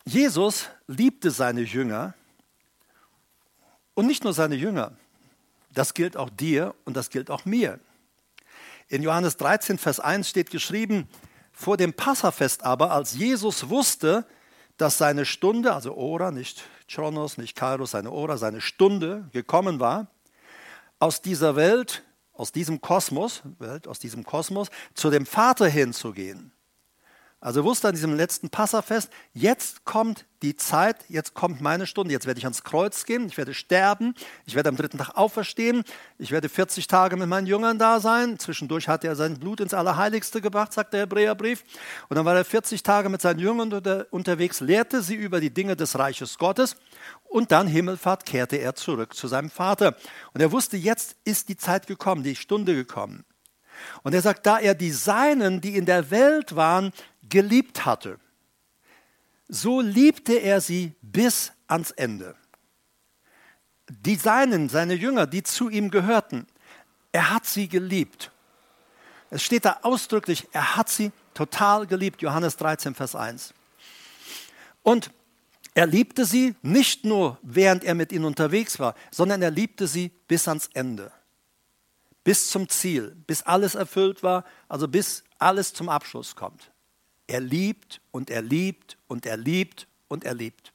[0.05, 2.13] Jesus liebte seine Jünger
[3.95, 4.93] und nicht nur seine Jünger.
[5.73, 7.81] Das gilt auch dir und das gilt auch mir.
[8.89, 11.09] In Johannes 13, Vers 1 steht geschrieben,
[11.51, 14.27] vor dem Passafest aber, als Jesus wusste,
[14.77, 20.09] dass seine Stunde, also Ora, nicht Chronos, nicht Kairos, seine Ora, seine Stunde gekommen war,
[20.99, 26.53] aus dieser Welt, aus diesem Kosmos, Welt, aus diesem Kosmos, zu dem Vater hinzugehen.
[27.43, 32.25] Also wusste an diesem letzten Passafest, jetzt kommt die Zeit, jetzt kommt meine Stunde, jetzt
[32.25, 34.15] werde ich ans Kreuz gehen, ich werde sterben,
[34.47, 35.83] ich werde am dritten Tag auferstehen,
[36.19, 38.39] ich werde 40 Tage mit meinen Jüngern da sein.
[38.39, 41.65] Zwischendurch hat er sein Blut ins Allerheiligste gebracht, sagt der Hebräerbrief.
[42.09, 43.73] Und dann war er 40 Tage mit seinen Jüngern
[44.13, 46.77] unterwegs, lehrte sie über die Dinge des Reiches Gottes
[47.25, 49.97] und dann Himmelfahrt kehrte er zurück zu seinem Vater.
[50.33, 53.25] Und er wusste, jetzt ist die Zeit gekommen, die Stunde gekommen.
[54.03, 56.93] Und er sagt, da er die Seinen, die in der Welt waren,
[57.29, 58.19] geliebt hatte,
[59.49, 62.35] so liebte er sie bis ans Ende.
[63.89, 66.47] Die Seinen, seine Jünger, die zu ihm gehörten,
[67.13, 68.31] er hat sie geliebt.
[69.31, 73.55] Es steht da ausdrücklich, er hat sie total geliebt, Johannes 13, Vers 1.
[74.83, 75.11] Und
[75.75, 80.11] er liebte sie nicht nur, während er mit ihnen unterwegs war, sondern er liebte sie
[80.29, 81.11] bis ans Ende,
[82.25, 86.71] bis zum Ziel, bis alles erfüllt war, also bis alles zum Abschluss kommt.
[87.27, 90.73] Er liebt und er liebt und er liebt und er liebt.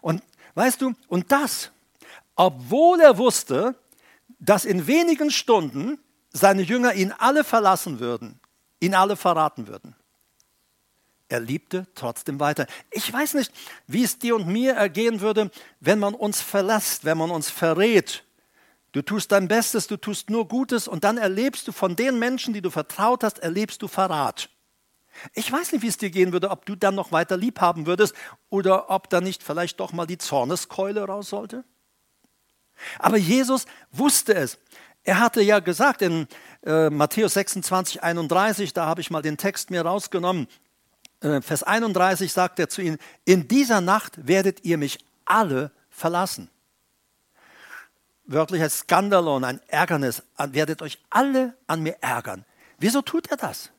[0.00, 0.22] Und
[0.54, 1.70] weißt du, und das,
[2.34, 3.74] obwohl er wusste,
[4.38, 5.98] dass in wenigen Stunden
[6.32, 8.40] seine Jünger ihn alle verlassen würden,
[8.80, 9.94] ihn alle verraten würden.
[11.28, 12.66] Er liebte trotzdem weiter.
[12.90, 13.52] Ich weiß nicht,
[13.86, 15.50] wie es dir und mir ergehen würde,
[15.80, 18.22] wenn man uns verlässt, wenn man uns verrät.
[18.96, 22.54] Du tust dein Bestes, du tust nur Gutes und dann erlebst du von den Menschen,
[22.54, 24.48] die du vertraut hast, erlebst du Verrat.
[25.34, 27.84] Ich weiß nicht, wie es dir gehen würde, ob du dann noch weiter lieb haben
[27.84, 28.14] würdest
[28.48, 31.62] oder ob da nicht vielleicht doch mal die Zorneskeule raus sollte.
[32.98, 34.58] Aber Jesus wusste es.
[35.04, 36.26] Er hatte ja gesagt in
[36.64, 40.48] äh, Matthäus 26, 31, da habe ich mal den Text mir rausgenommen,
[41.20, 46.48] äh, Vers 31 sagt er zu ihnen, in dieser Nacht werdet ihr mich alle verlassen.
[48.26, 52.44] Wörtlich ein Skandalon, ein Ärgernis, werdet euch alle an mir ärgern.
[52.78, 53.70] Wieso tut er das?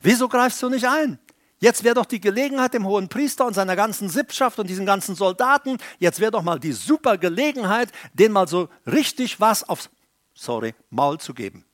[0.00, 1.18] Wieso greifst du nicht ein?
[1.58, 5.14] Jetzt wäre doch die Gelegenheit dem hohen Priester und seiner ganzen Sippschaft und diesen ganzen
[5.14, 9.90] Soldaten, jetzt wäre doch mal die super Gelegenheit, denen mal so richtig was aufs,
[10.34, 11.64] sorry, Maul zu geben.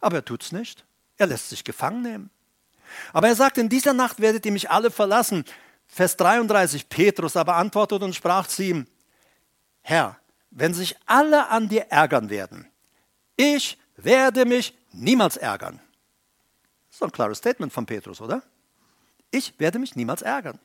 [0.00, 0.84] Aber er tut's nicht.
[1.16, 2.30] Er lässt sich gefangen nehmen.
[3.12, 5.44] Aber er sagt, in dieser Nacht werdet ihr mich alle verlassen.
[5.86, 8.86] Vers 33, Petrus aber antwortet und sprach zu ihm,
[9.80, 10.18] Herr,
[10.54, 12.66] wenn sich alle an dir ärgern werden,
[13.36, 15.80] ich werde mich niemals ärgern.
[16.88, 18.42] Das ist ein klares Statement von Petrus, oder?
[19.32, 20.60] Ich werde mich niemals ärgern.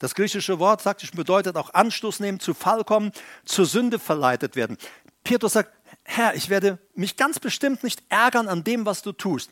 [0.00, 3.12] Das griechische Wort, sagt ich, bedeutet auch Anstoß nehmen, zu Fall kommen,
[3.44, 4.76] zur Sünde verleitet werden.
[5.22, 9.50] Petrus sagt, Herr, ich werde mich ganz bestimmt nicht ärgern an dem, was du tust.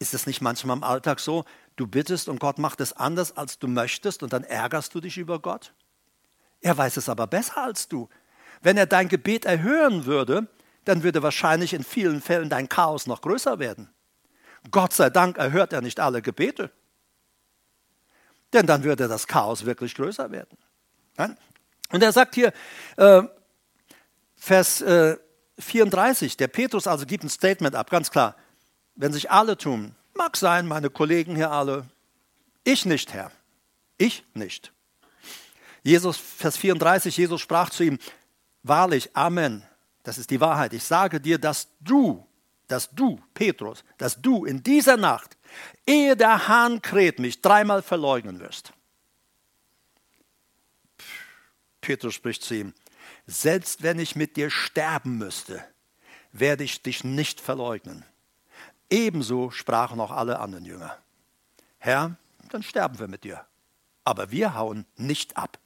[0.00, 1.44] Ist es nicht manchmal im Alltag so,
[1.76, 5.16] du bittest und Gott macht es anders, als du möchtest und dann ärgerst du dich
[5.16, 5.72] über Gott?
[6.60, 8.08] Er weiß es aber besser als du.
[8.60, 10.48] Wenn er dein Gebet erhören würde,
[10.84, 13.90] dann würde wahrscheinlich in vielen Fällen dein Chaos noch größer werden.
[14.70, 16.70] Gott sei Dank erhört er nicht alle Gebete.
[18.52, 20.56] Denn dann würde das Chaos wirklich größer werden.
[21.90, 22.52] Und er sagt hier,
[22.96, 23.22] äh,
[24.36, 25.16] Vers äh,
[25.58, 28.36] 34, der Petrus also gibt ein Statement ab, ganz klar.
[28.94, 31.86] Wenn sich alle tun, mag sein, meine Kollegen hier alle,
[32.64, 33.32] ich nicht, Herr.
[33.96, 34.72] Ich nicht.
[35.82, 37.98] Jesus, Vers 34, Jesus sprach zu ihm,
[38.62, 39.62] wahrlich, Amen,
[40.02, 40.72] das ist die Wahrheit.
[40.72, 42.26] Ich sage dir, dass du,
[42.66, 45.36] dass du, Petrus, dass du in dieser Nacht,
[45.86, 48.72] ehe der Hahn kräht, mich dreimal verleugnen wirst.
[51.80, 52.74] Petrus spricht zu ihm,
[53.26, 55.64] selbst wenn ich mit dir sterben müsste,
[56.32, 58.04] werde ich dich nicht verleugnen.
[58.90, 60.98] Ebenso sprachen auch alle anderen Jünger.
[61.78, 62.16] Herr,
[62.50, 63.44] dann sterben wir mit dir.
[64.04, 65.58] Aber wir hauen nicht ab.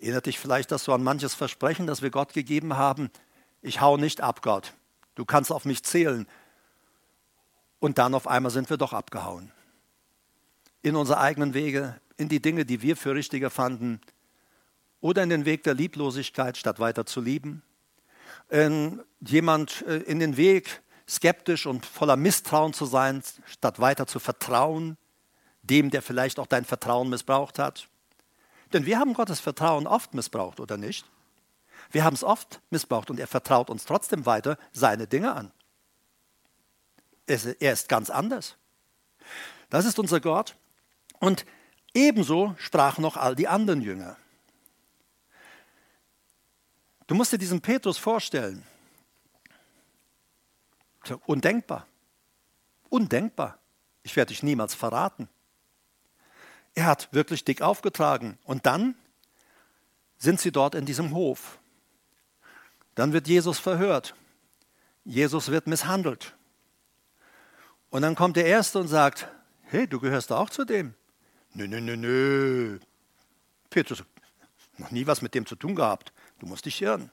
[0.00, 3.10] Erinnert dich vielleicht, dass du an manches Versprechen, das wir Gott gegeben haben,
[3.60, 4.72] ich hau nicht ab, Gott.
[5.14, 6.26] Du kannst auf mich zählen.
[7.80, 9.52] Und dann auf einmal sind wir doch abgehauen.
[10.80, 14.00] In unsere eigenen Wege, in die Dinge, die wir für richtiger fanden,
[15.02, 17.62] oder in den Weg der Lieblosigkeit, statt weiter zu lieben.
[18.48, 24.18] In jemand äh, in den Weg, skeptisch und voller Misstrauen zu sein, statt weiter zu
[24.18, 24.96] vertrauen,
[25.62, 27.89] dem, der vielleicht auch dein Vertrauen missbraucht hat.
[28.72, 31.04] Denn wir haben Gottes Vertrauen oft missbraucht, oder nicht?
[31.90, 35.52] Wir haben es oft missbraucht und er vertraut uns trotzdem weiter seine Dinge an.
[37.26, 38.56] Er ist ganz anders.
[39.70, 40.56] Das ist unser Gott.
[41.18, 41.46] Und
[41.94, 44.16] ebenso sprachen noch all die anderen Jünger.
[47.06, 48.64] Du musst dir diesen Petrus vorstellen.
[51.26, 51.86] Undenkbar.
[52.88, 53.58] Undenkbar.
[54.02, 55.28] Ich werde dich niemals verraten.
[56.74, 58.38] Er hat wirklich dick aufgetragen.
[58.44, 58.94] Und dann
[60.18, 61.58] sind sie dort in diesem Hof.
[62.94, 64.14] Dann wird Jesus verhört.
[65.04, 66.36] Jesus wird misshandelt.
[67.88, 69.28] Und dann kommt der Erste und sagt,
[69.62, 70.94] hey, du gehörst auch zu dem.
[71.54, 72.78] Nö, nö, nö, nö.
[73.70, 74.04] Petrus,
[74.78, 76.12] noch nie was mit dem zu tun gehabt.
[76.38, 77.10] Du musst dich irren.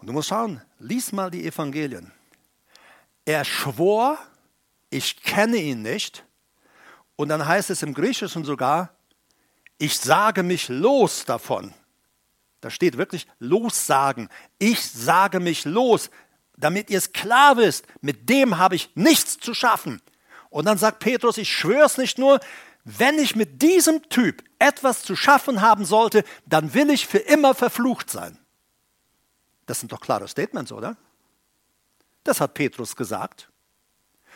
[0.00, 2.12] Und du musst schauen, lies mal die Evangelien.
[3.24, 4.18] Er schwor,
[4.90, 6.24] ich kenne ihn nicht.
[7.22, 8.96] Und dann heißt es im Griechischen sogar,
[9.78, 11.72] ich sage mich los davon.
[12.60, 14.28] Da steht wirklich lossagen.
[14.58, 16.10] Ich sage mich los,
[16.56, 20.02] damit ihr es klar wisst, mit dem habe ich nichts zu schaffen.
[20.50, 22.40] Und dann sagt Petrus, ich schwöre es nicht nur,
[22.82, 27.54] wenn ich mit diesem Typ etwas zu schaffen haben sollte, dann will ich für immer
[27.54, 28.36] verflucht sein.
[29.66, 30.96] Das sind doch klare Statements, oder?
[32.24, 33.48] Das hat Petrus gesagt.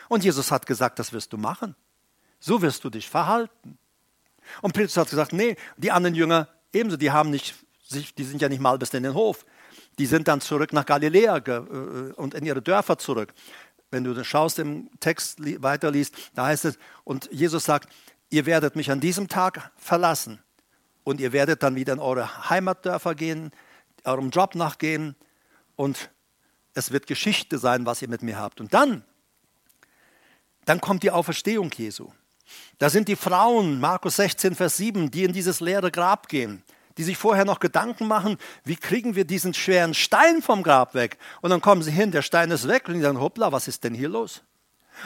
[0.08, 1.74] Und Jesus hat gesagt, das wirst du machen.
[2.46, 3.76] So wirst du dich verhalten.
[4.62, 7.54] Und Petrus hat gesagt, nee, die anderen Jünger ebenso, die haben nicht
[7.90, 9.44] die sind ja nicht mal bis in den Hof.
[9.98, 13.32] Die sind dann zurück nach Galiläa äh, und in ihre Dörfer zurück.
[13.90, 17.92] Wenn du schaust im Text weiterliest, da heißt es, und Jesus sagt,
[18.30, 20.42] ihr werdet mich an diesem Tag verlassen
[21.04, 23.52] und ihr werdet dann wieder in eure Heimatdörfer gehen,
[24.04, 25.14] eurem Job nachgehen
[25.76, 26.10] und
[26.74, 28.60] es wird Geschichte sein, was ihr mit mir habt.
[28.60, 29.04] Und dann,
[30.64, 32.10] dann kommt die Auferstehung Jesu.
[32.78, 36.62] Da sind die Frauen, Markus 16, Vers 7, die in dieses leere Grab gehen
[36.96, 41.18] die sich vorher noch Gedanken machen, wie kriegen wir diesen schweren Stein vom Grab weg?
[41.42, 43.84] Und dann kommen sie hin, der Stein ist weg und die sagen, hoppla, was ist
[43.84, 44.42] denn hier los?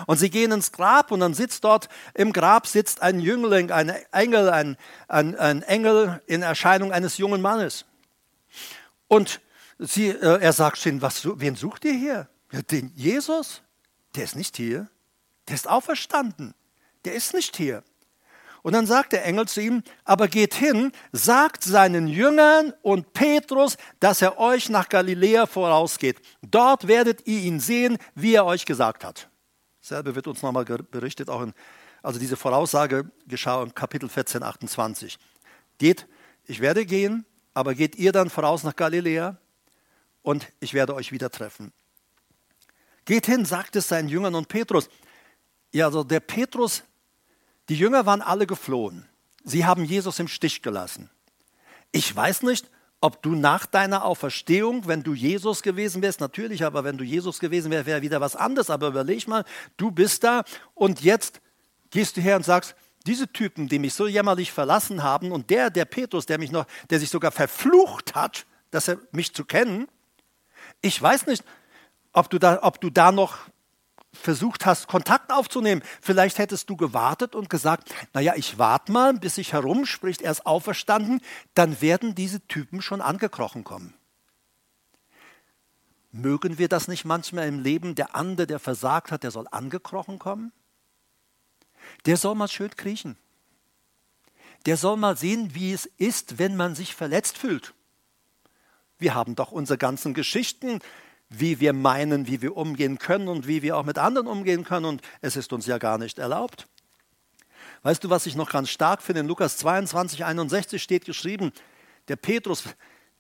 [0.07, 3.89] Und sie gehen ins Grab und dann sitzt dort im Grab sitzt ein Jüngling, ein
[4.13, 4.77] Engel, ein,
[5.09, 7.87] ein, ein Engel in Erscheinung eines jungen Mannes.
[9.09, 9.41] Und
[9.81, 12.29] sie, äh, er sagt ihnen, was, wen sucht ihr hier?
[12.53, 13.63] Ja, den Jesus?
[14.15, 14.89] Der ist nicht hier.
[15.49, 16.55] Der ist auferstanden.
[17.05, 17.83] Der ist nicht hier.
[18.63, 23.77] Und dann sagt der Engel zu ihm, aber geht hin, sagt seinen Jüngern und Petrus,
[24.01, 26.21] dass er euch nach Galiläa vorausgeht.
[26.43, 29.29] Dort werdet ihr ihn sehen, wie er euch gesagt hat.
[29.81, 31.55] Selbe wird uns nochmal berichtet, auch in,
[32.03, 35.19] also diese Voraussage geschah im Kapitel 14, 28.
[35.79, 36.07] Geht,
[36.45, 39.39] ich werde gehen, aber geht ihr dann voraus nach Galiläa
[40.23, 41.73] und ich werde euch wieder treffen.
[43.07, 44.91] Geht hin, sagt es seinen Jüngern und Petrus.
[45.73, 46.83] Ja, also der Petrus
[47.71, 49.07] die Jünger waren alle geflohen.
[49.45, 51.09] Sie haben Jesus im Stich gelassen.
[51.93, 52.69] Ich weiß nicht,
[53.01, 57.39] ob du nach deiner Auferstehung, wenn du Jesus gewesen wärst, natürlich, aber wenn du Jesus
[57.39, 58.71] gewesen wärst, wäre wieder was anderes.
[58.71, 59.45] Aber überleg mal,
[59.77, 60.43] du bist da
[60.75, 61.41] und jetzt
[61.91, 62.75] gehst du her und sagst,
[63.07, 66.67] diese Typen, die mich so jämmerlich verlassen haben und der, der Petrus, der mich noch,
[66.91, 69.87] der sich sogar verflucht hat, dass er mich zu kennen,
[70.83, 71.45] ich weiß nicht,
[72.13, 73.39] ob du da, ob du da noch
[74.13, 75.83] versucht hast, Kontakt aufzunehmen.
[76.01, 80.47] Vielleicht hättest du gewartet und gesagt, naja, ich warte mal, bis sich herumspricht, er ist
[80.47, 81.21] auferstanden,
[81.55, 83.95] dann werden diese Typen schon angekrochen kommen.
[86.13, 87.95] Mögen wir das nicht manchmal im Leben?
[87.95, 90.53] Der andere, der versagt hat, der soll angekrochen kommen?
[92.07, 93.17] Der soll mal schön kriechen.
[94.67, 97.75] Der soll mal sehen, wie es ist, wenn man sich verletzt fühlt.
[98.99, 100.81] Wir haben doch unsere ganzen Geschichten
[101.31, 104.85] wie wir meinen, wie wir umgehen können und wie wir auch mit anderen umgehen können.
[104.85, 106.67] Und es ist uns ja gar nicht erlaubt.
[107.83, 109.21] Weißt du, was ich noch ganz stark finde?
[109.21, 111.53] In Lukas 22, 61 steht geschrieben,
[112.09, 112.65] der Petrus,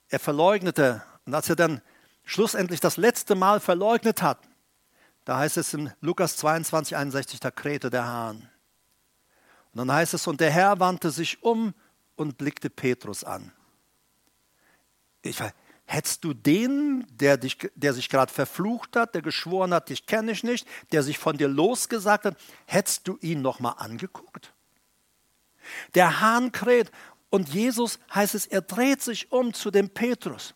[0.08, 1.02] er verleugnete.
[1.24, 1.80] Und als er dann
[2.24, 4.38] schlussendlich das letzte Mal verleugnet hat,
[5.24, 8.48] da heißt es in Lukas 22, 61, da krähte der Hahn.
[9.72, 11.74] Und dann heißt es, und der Herr wandte sich um
[12.16, 13.52] und blickte Petrus an.
[15.22, 15.40] Ich,
[15.92, 20.30] Hättest du den, der, dich, der sich gerade verflucht hat, der geschworen hat, dich kenne
[20.30, 22.36] ich nicht, der sich von dir losgesagt hat,
[22.66, 24.52] hättest du ihn nochmal angeguckt?
[25.96, 26.92] Der Hahn kräht
[27.28, 30.54] und Jesus heißt es, er dreht sich um zu dem Petrus.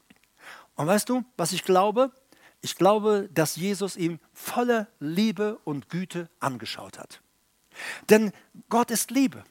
[0.76, 2.12] Und weißt du, was ich glaube?
[2.60, 7.22] Ich glaube, dass Jesus ihm voller Liebe und Güte angeschaut hat.
[8.08, 8.30] Denn
[8.68, 9.42] Gott ist Liebe.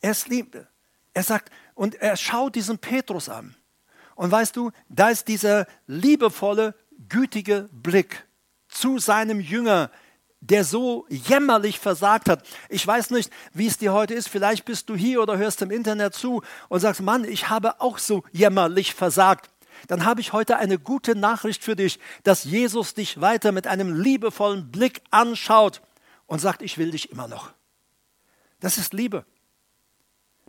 [0.00, 0.68] Er ist Liebe.
[1.12, 3.54] Er sagt, und er schaut diesen Petrus an.
[4.14, 6.74] Und weißt du, da ist dieser liebevolle,
[7.08, 8.26] gütige Blick
[8.68, 9.90] zu seinem Jünger,
[10.40, 12.44] der so jämmerlich versagt hat.
[12.68, 14.28] Ich weiß nicht, wie es dir heute ist.
[14.28, 17.98] Vielleicht bist du hier oder hörst im Internet zu und sagst, Mann, ich habe auch
[17.98, 19.50] so jämmerlich versagt.
[19.88, 23.98] Dann habe ich heute eine gute Nachricht für dich, dass Jesus dich weiter mit einem
[23.98, 25.82] liebevollen Blick anschaut
[26.26, 27.52] und sagt, ich will dich immer noch.
[28.60, 29.24] Das ist Liebe.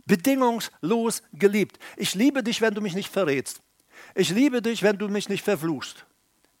[0.06, 1.78] Bedingungslos geliebt.
[1.96, 3.60] Ich liebe dich, wenn du mich nicht verrätst.
[4.14, 6.06] Ich liebe dich, wenn du mich nicht verfluchst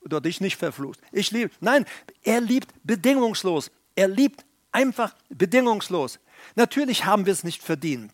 [0.00, 1.00] oder dich nicht verflucht.
[1.12, 1.50] Ich liebe.
[1.60, 1.86] Nein,
[2.22, 3.70] er liebt bedingungslos.
[3.94, 6.18] Er liebt einfach bedingungslos.
[6.54, 8.12] Natürlich haben wir es nicht verdient.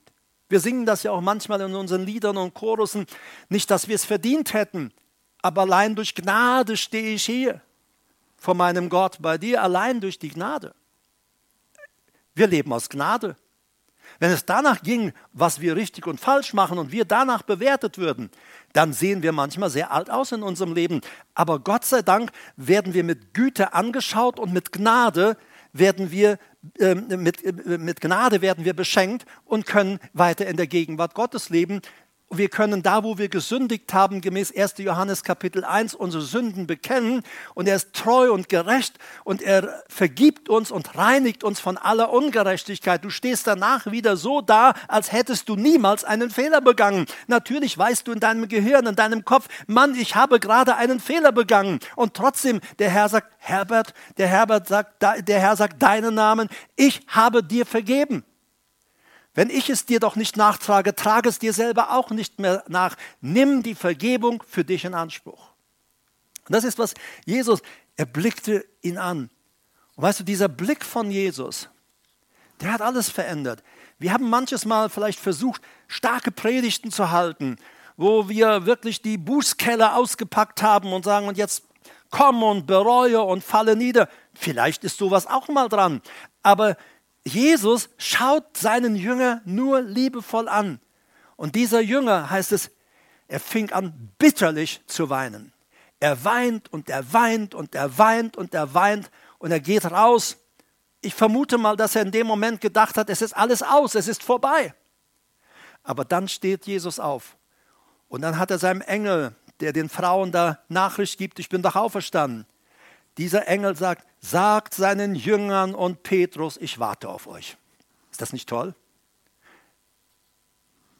[0.49, 3.07] Wir singen das ja auch manchmal in unseren Liedern und Chorussen.
[3.49, 4.93] Nicht, dass wir es verdient hätten,
[5.41, 7.61] aber allein durch Gnade stehe ich hier
[8.37, 10.75] vor meinem Gott bei dir, allein durch die Gnade.
[12.35, 13.37] Wir leben aus Gnade.
[14.23, 18.31] Wenn es danach ging, was wir richtig und falsch machen und wir danach bewertet würden,
[18.73, 21.01] dann sehen wir manchmal sehr alt aus in unserem Leben.
[21.35, 25.37] Aber Gott sei Dank werden wir mit Güte angeschaut und mit Gnade
[25.73, 26.39] werden wir
[26.79, 31.51] äh, mit, äh, mit Gnade werden wir beschenkt und können weiter in der Gegenwart Gottes
[31.51, 31.81] leben,
[32.39, 34.79] wir können da, wo wir gesündigt haben, gemäß 1.
[34.79, 37.23] Johannes Kapitel 1, unsere Sünden bekennen.
[37.55, 42.13] Und er ist treu und gerecht und er vergibt uns und reinigt uns von aller
[42.13, 43.05] Ungerechtigkeit.
[43.05, 47.07] Du stehst danach wieder so da, als hättest du niemals einen Fehler begangen.
[47.27, 51.33] Natürlich weißt du in deinem Gehirn, in deinem Kopf, Mann, ich habe gerade einen Fehler
[51.33, 51.81] begangen.
[51.97, 57.01] Und trotzdem, der Herr sagt, Herbert, der Herbert sagt, der Herr sagt deinen Namen, ich
[57.09, 58.25] habe dir vergeben.
[59.35, 62.97] Wenn ich es dir doch nicht nachtrage, trage es dir selber auch nicht mehr nach.
[63.21, 65.49] Nimm die Vergebung für dich in Anspruch.
[66.47, 67.63] Und das ist, was Jesus,
[67.97, 69.31] er blickte ihn an.
[69.97, 71.69] Und weißt du, dieser Blick von Jesus,
[72.61, 73.63] der hat alles verändert.
[73.99, 77.57] Wir haben manches Mal vielleicht versucht, starke Predigten zu halten,
[77.97, 81.65] wo wir wirklich die Bußkeller ausgepackt haben und sagen, und jetzt
[82.11, 84.09] komm und bereue und falle nieder.
[84.35, 86.03] Vielleicht ist sowas auch mal dran.
[86.43, 86.77] Aber
[87.25, 90.81] Jesus schaut seinen Jünger nur liebevoll an.
[91.37, 92.71] Und dieser Jünger, heißt es,
[93.29, 95.53] er fing an bitterlich zu weinen.
[96.01, 100.37] Er weint und er weint und er weint und er weint und er geht raus.
[101.01, 104.09] Ich vermute mal, dass er in dem Moment gedacht hat, es ist alles aus, es
[104.09, 104.75] ist vorbei.
[105.83, 107.37] Aber dann steht Jesus auf
[108.09, 111.77] und dann hat er seinem Engel, der den Frauen da Nachricht gibt, ich bin doch
[111.77, 112.47] auferstanden.
[113.19, 117.57] Dieser Engel sagt, sagt seinen Jüngern und Petrus, ich warte auf euch.
[118.11, 118.75] Ist das nicht toll?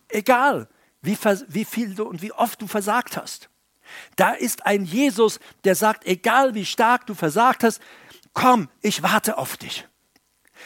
[0.09, 0.69] Egal,
[1.01, 1.17] wie,
[1.49, 3.49] wie viel du und wie oft du versagt hast.
[4.17, 7.81] Da ist ein Jesus, der sagt, egal wie stark du versagt hast,
[8.33, 9.87] komm, ich warte auf dich.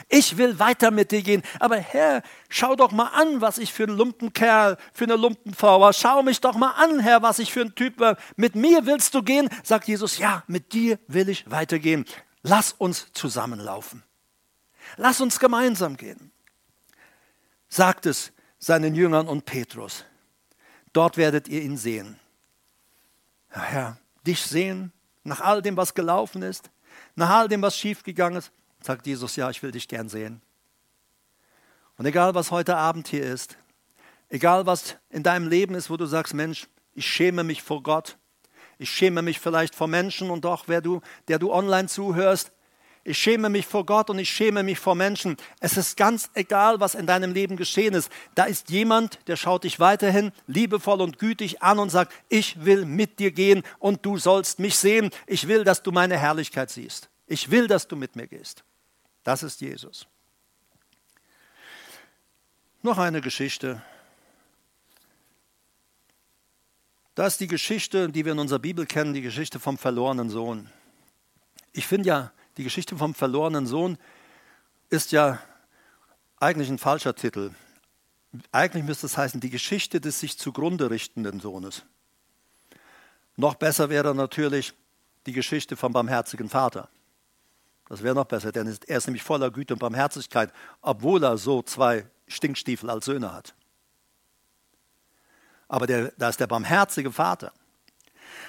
[0.08, 1.42] Ich will weiter mit dir gehen.
[1.60, 5.92] Aber Herr, schau doch mal an, was ich für ein Lumpenkerl, für eine Lumpenfrau war.
[5.92, 8.16] Schau mich doch mal an, Herr, was ich für ein Typ war.
[8.36, 9.48] Mit mir willst du gehen?
[9.62, 12.04] Sagt Jesus, ja, mit dir will ich weitergehen.
[12.42, 14.02] Lass uns zusammenlaufen.
[14.96, 16.30] Lass uns gemeinsam gehen.
[17.68, 20.04] Sagt es seinen Jüngern und Petrus.
[20.92, 22.18] Dort werdet ihr ihn sehen.
[23.50, 24.92] Herr, dich sehen,
[25.24, 26.70] nach all dem, was gelaufen ist,
[27.14, 28.52] nach all dem, was schiefgegangen ist,
[28.86, 30.40] sagt Jesus, ja, ich will dich gern sehen.
[31.98, 33.56] Und egal, was heute Abend hier ist,
[34.28, 38.16] egal, was in deinem Leben ist, wo du sagst, Mensch, ich schäme mich vor Gott,
[38.78, 42.52] ich schäme mich vielleicht vor Menschen und auch, wer du, der du online zuhörst,
[43.08, 45.36] ich schäme mich vor Gott und ich schäme mich vor Menschen.
[45.60, 48.10] Es ist ganz egal, was in deinem Leben geschehen ist.
[48.34, 52.84] Da ist jemand, der schaut dich weiterhin liebevoll und gütig an und sagt, ich will
[52.84, 55.10] mit dir gehen und du sollst mich sehen.
[55.28, 57.08] Ich will, dass du meine Herrlichkeit siehst.
[57.28, 58.64] Ich will, dass du mit mir gehst.
[59.26, 60.06] Das ist Jesus.
[62.80, 63.82] Noch eine Geschichte.
[67.16, 70.70] Das ist die Geschichte, die wir in unserer Bibel kennen, die Geschichte vom verlorenen Sohn.
[71.72, 73.98] Ich finde ja, die Geschichte vom verlorenen Sohn
[74.90, 75.42] ist ja
[76.38, 77.50] eigentlich ein falscher Titel.
[78.52, 81.82] Eigentlich müsste es heißen, die Geschichte des sich zugrunde richtenden Sohnes.
[83.34, 84.72] Noch besser wäre natürlich
[85.26, 86.88] die Geschichte vom barmherzigen Vater.
[87.88, 91.62] Das wäre noch besser, denn er ist nämlich voller Güte und Barmherzigkeit, obwohl er so
[91.62, 93.54] zwei Stinkstiefel als Söhne hat.
[95.68, 97.52] Aber der, da ist der barmherzige Vater.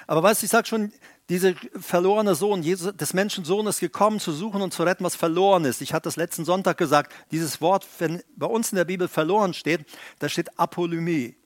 [0.06, 0.92] Aber weißt du, ich sage schon,
[1.28, 5.82] dieser verlorene Sohn Jesus, des Menschensohnes gekommen zu suchen und zu retten, was verloren ist.
[5.82, 9.52] Ich hatte das letzten Sonntag gesagt, dieses Wort, wenn bei uns in der Bibel verloren
[9.52, 9.84] steht,
[10.20, 11.36] da steht Apolymie.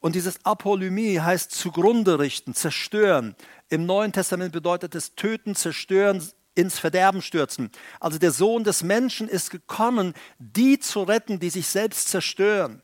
[0.00, 3.36] Und dieses Apolymie heißt zugrunde richten, zerstören.
[3.68, 6.20] Im Neuen Testament bedeutet es töten, zerstören,
[6.54, 7.70] ins Verderben stürzen.
[8.00, 12.82] Also der Sohn des Menschen ist gekommen, die zu retten, die sich selbst zerstören,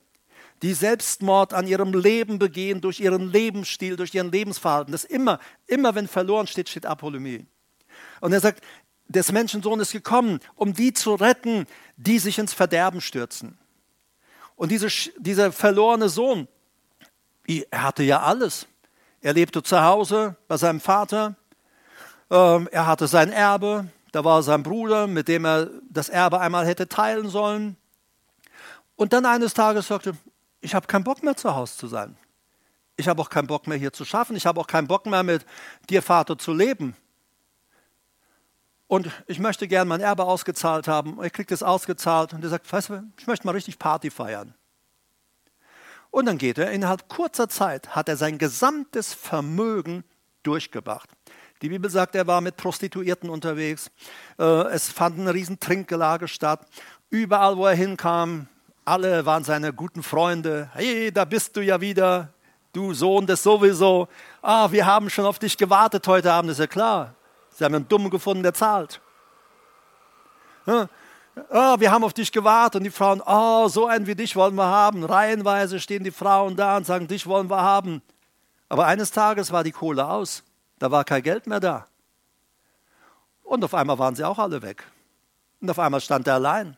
[0.62, 4.92] die Selbstmord an ihrem Leben begehen, durch ihren Lebensstil, durch ihren Lebensverhalten.
[4.92, 7.46] Das immer, immer wenn verloren steht, steht Apolymie.
[8.20, 8.64] Und er sagt,
[9.08, 11.66] des Menschensohn ist gekommen, um die zu retten,
[11.96, 13.58] die sich ins Verderben stürzen.
[14.54, 14.88] Und diese,
[15.18, 16.48] dieser verlorene Sohn,
[17.46, 18.66] er hatte ja alles.
[19.20, 21.36] Er lebte zu Hause bei seinem Vater.
[22.30, 23.88] Ähm, er hatte sein Erbe.
[24.12, 27.76] Da war sein Bruder, mit dem er das Erbe einmal hätte teilen sollen.
[28.96, 30.16] Und dann eines Tages sagte,
[30.60, 32.16] ich habe keinen Bock mehr zu Hause zu sein.
[32.96, 34.34] Ich habe auch keinen Bock mehr hier zu schaffen.
[34.34, 35.46] Ich habe auch keinen Bock mehr mit
[35.88, 36.96] dir, Vater, zu leben.
[38.88, 41.22] Und ich möchte gern mein Erbe ausgezahlt haben.
[41.22, 44.54] Er kriegt es ausgezahlt und er sagt, weißt du, ich möchte mal richtig Party feiern.
[46.10, 50.04] Und dann geht er, innerhalb kurzer Zeit hat er sein gesamtes Vermögen
[50.42, 51.10] durchgebracht.
[51.60, 53.90] Die Bibel sagt, er war mit Prostituierten unterwegs.
[54.38, 56.60] Äh, es fand ein riesen Trinkgelage statt.
[57.10, 58.46] Überall, wo er hinkam,
[58.84, 60.70] alle waren seine guten Freunde.
[60.74, 62.32] Hey, da bist du ja wieder,
[62.72, 64.08] du Sohn des sowieso.
[64.40, 67.14] Ah, wir haben schon auf dich gewartet heute Abend, ist ja klar.
[67.50, 69.00] Sie haben einen Dummen gefunden, der zahlt.
[70.64, 70.88] Ja,
[71.50, 74.54] oh, wir haben auf dich gewartet und die Frauen, oh, so einen wie dich wollen
[74.54, 75.04] wir haben.
[75.04, 78.00] Reihenweise stehen die Frauen da und sagen, dich wollen wir haben.
[78.68, 80.44] Aber eines Tages war die Kohle aus,
[80.78, 81.86] da war kein Geld mehr da.
[83.42, 84.84] Und auf einmal waren sie auch alle weg.
[85.60, 86.76] Und auf einmal stand er allein.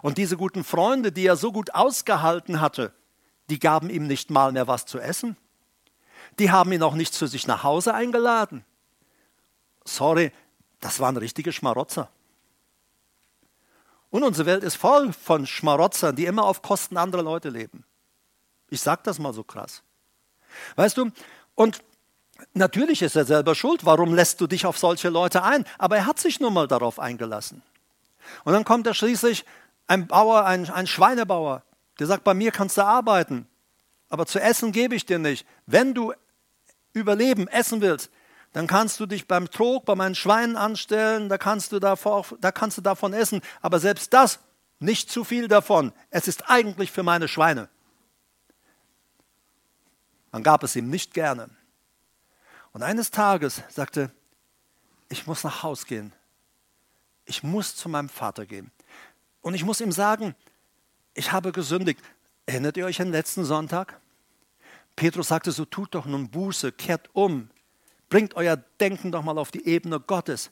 [0.00, 2.92] Und diese guten Freunde, die er so gut ausgehalten hatte,
[3.50, 5.36] die gaben ihm nicht mal mehr was zu essen.
[6.38, 8.64] Die haben ihn auch nicht zu sich nach Hause eingeladen.
[9.84, 10.32] Sorry,
[10.80, 12.08] das waren richtige Schmarotzer.
[14.10, 17.84] Und unsere Welt ist voll von Schmarotzern, die immer auf Kosten anderer Leute leben.
[18.68, 19.82] Ich sage das mal so krass.
[20.76, 21.10] Weißt du,
[21.54, 21.82] und
[22.54, 23.84] natürlich ist er selber schuld.
[23.84, 25.64] Warum lässt du dich auf solche Leute ein?
[25.78, 27.62] Aber er hat sich nun mal darauf eingelassen.
[28.44, 29.44] Und dann kommt er schließlich
[29.86, 31.62] ein Bauer, ein, ein Schweinebauer,
[31.98, 33.46] der sagt, bei mir kannst du arbeiten,
[34.08, 35.46] aber zu essen gebe ich dir nicht.
[35.66, 36.12] Wenn du
[36.92, 38.10] überleben, essen willst,
[38.52, 42.52] dann kannst du dich beim Trog, bei meinen Schweinen anstellen, da kannst, du davor, da
[42.52, 43.40] kannst du davon essen.
[43.62, 44.40] Aber selbst das,
[44.78, 45.92] nicht zu viel davon.
[46.10, 47.68] Es ist eigentlich für meine Schweine.
[50.32, 51.48] Man gab es ihm nicht gerne.
[52.72, 54.10] Und eines Tages sagte,
[55.08, 56.12] ich muss nach Haus gehen.
[57.24, 58.70] Ich muss zu meinem Vater gehen.
[59.42, 60.34] Und ich muss ihm sagen,
[61.14, 62.00] ich habe gesündigt.
[62.46, 64.00] Erinnert ihr euch an den letzten Sonntag?
[64.96, 67.50] Petrus sagte, so tut doch nun Buße, kehrt um,
[68.12, 70.50] Bringt euer Denken doch mal auf die Ebene Gottes,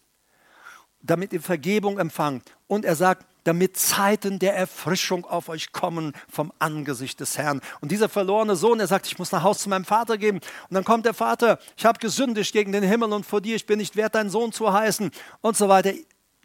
[1.03, 2.57] damit ihr Vergebung empfangt.
[2.67, 7.61] Und er sagt, damit Zeiten der Erfrischung auf euch kommen vom Angesicht des Herrn.
[7.81, 10.37] Und dieser verlorene Sohn, er sagt, ich muss nach Hause zu meinem Vater gehen.
[10.37, 13.67] Und dann kommt der Vater, ich habe gesündigt gegen den Himmel und vor dir, ich
[13.67, 15.11] bin nicht wert, dein Sohn zu heißen
[15.41, 15.93] und so weiter.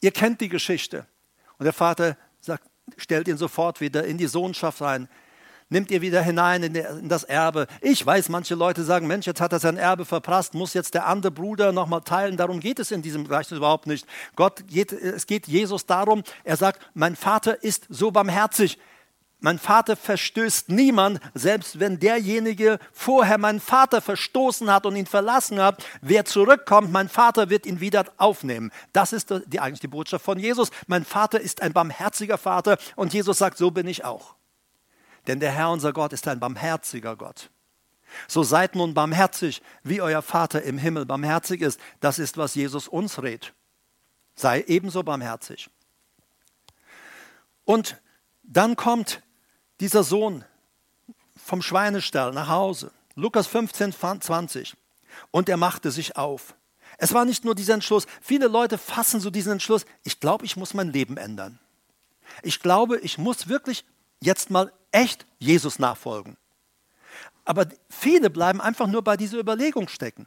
[0.02, 1.06] Ihr kennt die Geschichte.
[1.58, 2.64] Und der Vater sagt,
[2.98, 5.10] stellt ihn sofort wieder in die Sohnschaft rein
[5.70, 7.68] nimmt ihr wieder hinein in, das Erbe.
[7.82, 11.08] Ich weiß, manche Leute sagen, Mensch, jetzt hat er sein Erbe verprasst, muss jetzt der
[11.08, 12.38] andere Bruder nochmal teilen.
[12.38, 14.06] Darum geht es in diesem Bereich überhaupt nicht.
[14.36, 18.78] Gott geht, es geht Jesus darum, er sagt, mein Vater ist so barmherzig.
[19.42, 25.62] Mein Vater verstößt niemand, selbst wenn derjenige vorher meinen Vater verstoßen hat und ihn verlassen
[25.62, 25.86] hat.
[26.02, 28.72] Wer zurückkommt, mein Vater wird ihn wieder aufnehmen.
[28.94, 30.72] Das ist die, eigentlich die Botschaft von Jesus.
[30.88, 34.36] Mein Vater ist ein barmherziger Vater und Jesus sagt, so bin ich auch.
[35.28, 37.50] Denn der Herr unser Gott ist ein barmherziger Gott.
[38.28, 41.80] So seid nun barmherzig, wie euer Vater im Himmel barmherzig ist.
[42.00, 43.54] Das ist, was Jesus uns rät.
[44.36, 45.70] Sei ebenso barmherzig.
[47.64, 47.98] Und
[48.44, 49.22] dann kommt
[49.80, 50.46] dieser Sohn
[51.36, 52.92] vom Schweinestall nach Hause.
[53.16, 54.76] Lukas 15, 20.
[55.32, 56.56] Und er machte sich auf.
[56.98, 58.06] Es war nicht nur dieser Entschluss.
[58.22, 59.86] Viele Leute fassen so diesen Entschluss.
[60.04, 61.60] Ich glaube, ich muss mein Leben ändern.
[62.42, 63.86] Ich glaube, ich muss wirklich
[64.22, 66.38] jetzt mal echt Jesus nachfolgen.
[67.44, 70.26] Aber viele bleiben einfach nur bei dieser Überlegung stecken.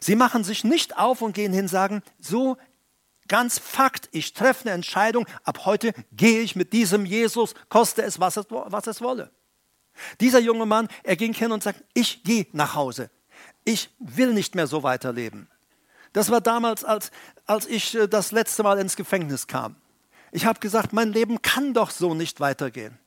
[0.00, 2.56] Sie machen sich nicht auf und gehen hin und sagen, so
[3.28, 8.18] ganz Fakt, ich treffe eine Entscheidung, ab heute gehe ich mit diesem Jesus, koste es,
[8.18, 9.30] was es, was es wolle.
[10.20, 13.10] Dieser junge Mann, er ging hin und sagte, ich gehe nach Hause.
[13.64, 15.48] Ich will nicht mehr so weiterleben.
[16.12, 17.10] Das war damals, als,
[17.46, 19.76] als ich äh, das letzte Mal ins Gefängnis kam.
[20.32, 22.98] Ich habe gesagt, mein Leben kann doch so nicht weitergehen.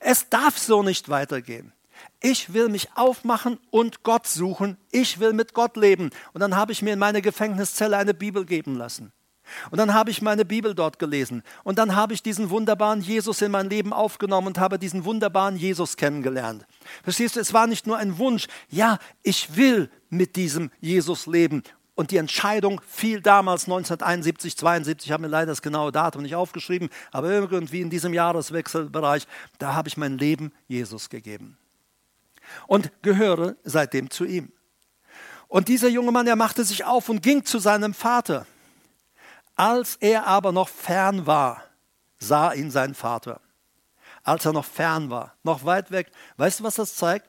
[0.00, 1.72] Es darf so nicht weitergehen.
[2.20, 4.76] Ich will mich aufmachen und Gott suchen.
[4.90, 6.10] Ich will mit Gott leben.
[6.32, 9.12] Und dann habe ich mir in meine Gefängniszelle eine Bibel geben lassen.
[9.70, 11.42] Und dann habe ich meine Bibel dort gelesen.
[11.64, 15.56] Und dann habe ich diesen wunderbaren Jesus in mein Leben aufgenommen und habe diesen wunderbaren
[15.56, 16.66] Jesus kennengelernt.
[17.02, 18.46] Verstehst du, es war nicht nur ein Wunsch.
[18.70, 21.62] Ja, ich will mit diesem Jesus leben.
[21.94, 26.34] Und die Entscheidung fiel damals 1971, 72, ich habe mir leider das genaue Datum nicht
[26.34, 29.28] aufgeschrieben, aber irgendwie in diesem Jahreswechselbereich,
[29.58, 31.56] da habe ich mein Leben Jesus gegeben.
[32.66, 34.52] Und gehöre seitdem zu ihm.
[35.46, 38.46] Und dieser junge Mann, er machte sich auf und ging zu seinem Vater.
[39.54, 41.62] Als er aber noch fern war,
[42.18, 43.40] sah ihn sein Vater.
[44.24, 46.10] Als er noch fern war, noch weit weg.
[46.38, 47.28] Weißt du, was das zeigt?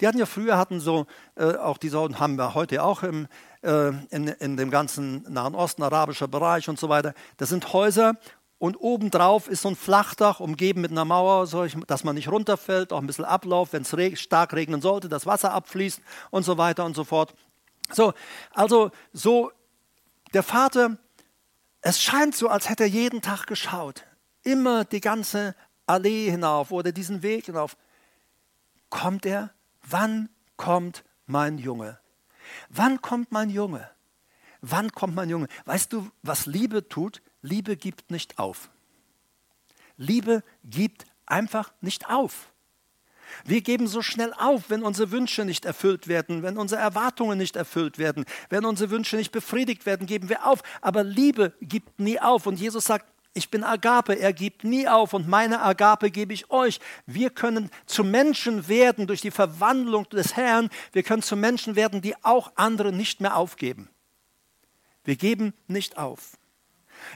[0.00, 3.26] Die hatten ja früher hatten so, äh, auch diese haben wir heute auch im,
[3.64, 7.14] äh, in, in dem ganzen Nahen Osten, arabischer Bereich und so weiter.
[7.36, 8.14] Das sind Häuser
[8.58, 11.46] und obendrauf ist so ein Flachdach, umgeben mit einer Mauer,
[11.86, 15.26] dass man nicht runterfällt, auch ein bisschen Ablauf, wenn es reg stark regnen sollte, das
[15.26, 16.00] Wasser abfließt
[16.30, 17.34] und so weiter und so fort.
[17.90, 18.14] So,
[18.52, 19.50] also so,
[20.32, 20.96] der Vater,
[21.80, 24.04] es scheint so, als hätte er jeden Tag geschaut,
[24.42, 25.54] immer die ganze
[25.86, 27.76] Allee hinauf oder diesen Weg hinauf.
[28.88, 29.50] Kommt er?
[29.82, 31.98] Wann kommt mein Junge?
[32.68, 33.88] Wann kommt mein Junge?
[34.60, 35.48] Wann kommt mein Junge?
[35.66, 37.22] Weißt du, was Liebe tut?
[37.42, 38.70] Liebe gibt nicht auf.
[39.96, 42.50] Liebe gibt einfach nicht auf.
[43.44, 47.56] Wir geben so schnell auf, wenn unsere Wünsche nicht erfüllt werden, wenn unsere Erwartungen nicht
[47.56, 50.62] erfüllt werden, wenn unsere Wünsche nicht befriedigt werden, geben wir auf.
[50.80, 52.46] Aber Liebe gibt nie auf.
[52.46, 56.50] Und Jesus sagt, ich bin Agape, er gibt nie auf und meine Agape gebe ich
[56.50, 56.78] euch.
[57.04, 60.70] Wir können zu Menschen werden durch die Verwandlung des Herrn.
[60.92, 63.90] Wir können zu Menschen werden, die auch andere nicht mehr aufgeben.
[65.02, 66.38] Wir geben nicht auf.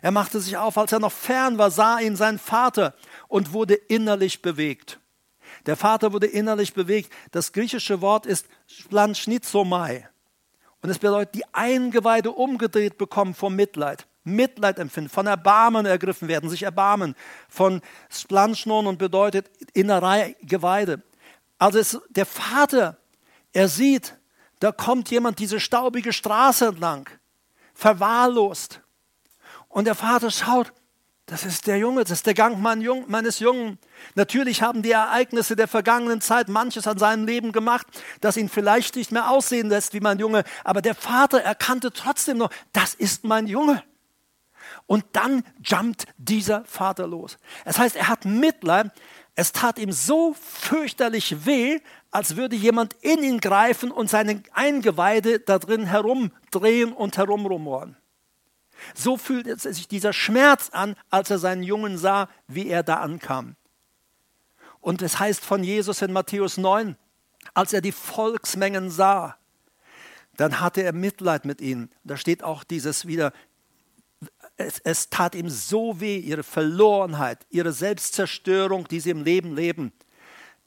[0.02, 2.94] Er machte sich auf, als er noch fern war, sah ihn sein Vater
[3.28, 4.98] und wurde innerlich bewegt.
[5.66, 7.12] Der Vater wurde innerlich bewegt.
[7.30, 10.08] Das griechische Wort ist Splanschnitzomai.
[10.82, 14.06] Und es bedeutet, die Eingeweide umgedreht bekommen vom Mitleid.
[14.34, 17.14] Mitleid empfinden, von Erbarmen ergriffen werden, sich erbarmen,
[17.48, 21.02] von Splanchnon und bedeutet Innerei, Geweide.
[21.58, 22.96] Also es, der Vater,
[23.52, 24.16] er sieht,
[24.60, 27.08] da kommt jemand diese staubige Straße entlang,
[27.74, 28.80] verwahrlost.
[29.68, 30.72] Und der Vater schaut,
[31.28, 33.78] das ist der Junge, das ist der Gang meines Jungen.
[34.14, 37.86] Natürlich haben die Ereignisse der vergangenen Zeit manches an seinem Leben gemacht,
[38.22, 40.42] das ihn vielleicht nicht mehr aussehen lässt wie mein Junge.
[40.64, 43.82] Aber der Vater erkannte trotzdem noch, das ist mein Junge.
[44.88, 47.36] Und dann jumpt dieser Vater los.
[47.66, 48.90] Das heißt, er hat Mitleid.
[49.34, 51.78] Es tat ihm so fürchterlich weh,
[52.10, 57.98] als würde jemand in ihn greifen und seine Eingeweide da drin herumdrehen und herumrumoren.
[58.94, 63.56] So fühlt sich dieser Schmerz an, als er seinen Jungen sah, wie er da ankam.
[64.80, 66.96] Und es heißt von Jesus in Matthäus 9,
[67.52, 69.36] als er die Volksmengen sah,
[70.38, 71.90] dann hatte er Mitleid mit ihnen.
[72.04, 73.32] Da steht auch dieses wieder,
[74.58, 79.92] es, es tat ihm so weh, ihre Verlorenheit, ihre Selbstzerstörung, die sie im Leben leben.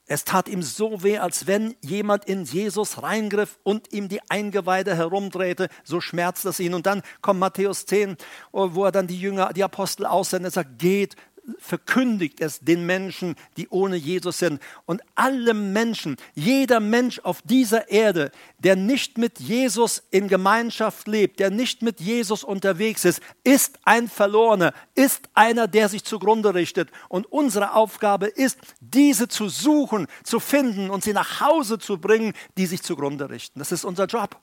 [0.06, 4.96] Es tat ihm so weh, als wenn jemand in Jesus reingriff und ihm die Eingeweide
[4.96, 5.68] herumdrehte.
[5.84, 6.74] So schmerzt es ihn.
[6.74, 8.16] Und dann kommt Matthäus 10,
[8.50, 11.16] wo er dann die Jünger, die Apostel aussendet und sagt, geht,
[11.58, 14.60] verkündigt es den Menschen, die ohne Jesus sind.
[14.86, 21.40] Und alle Menschen, jeder Mensch auf dieser Erde, der nicht mit Jesus in Gemeinschaft lebt,
[21.40, 26.90] der nicht mit Jesus unterwegs ist, ist ein Verlorener, ist einer, der sich zugrunde richtet.
[27.08, 32.34] Und unsere Aufgabe ist, diese zu suchen, zu finden und sie nach Hause zu bringen,
[32.56, 33.58] die sich zugrunde richten.
[33.58, 34.40] Das ist unser Job.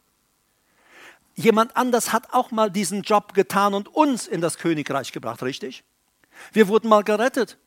[1.36, 5.86] Jemand anders hat auch mal diesen Job getan und uns in das Königreich gebracht, richtig?
[6.52, 7.58] Wir wurden mal gerettet.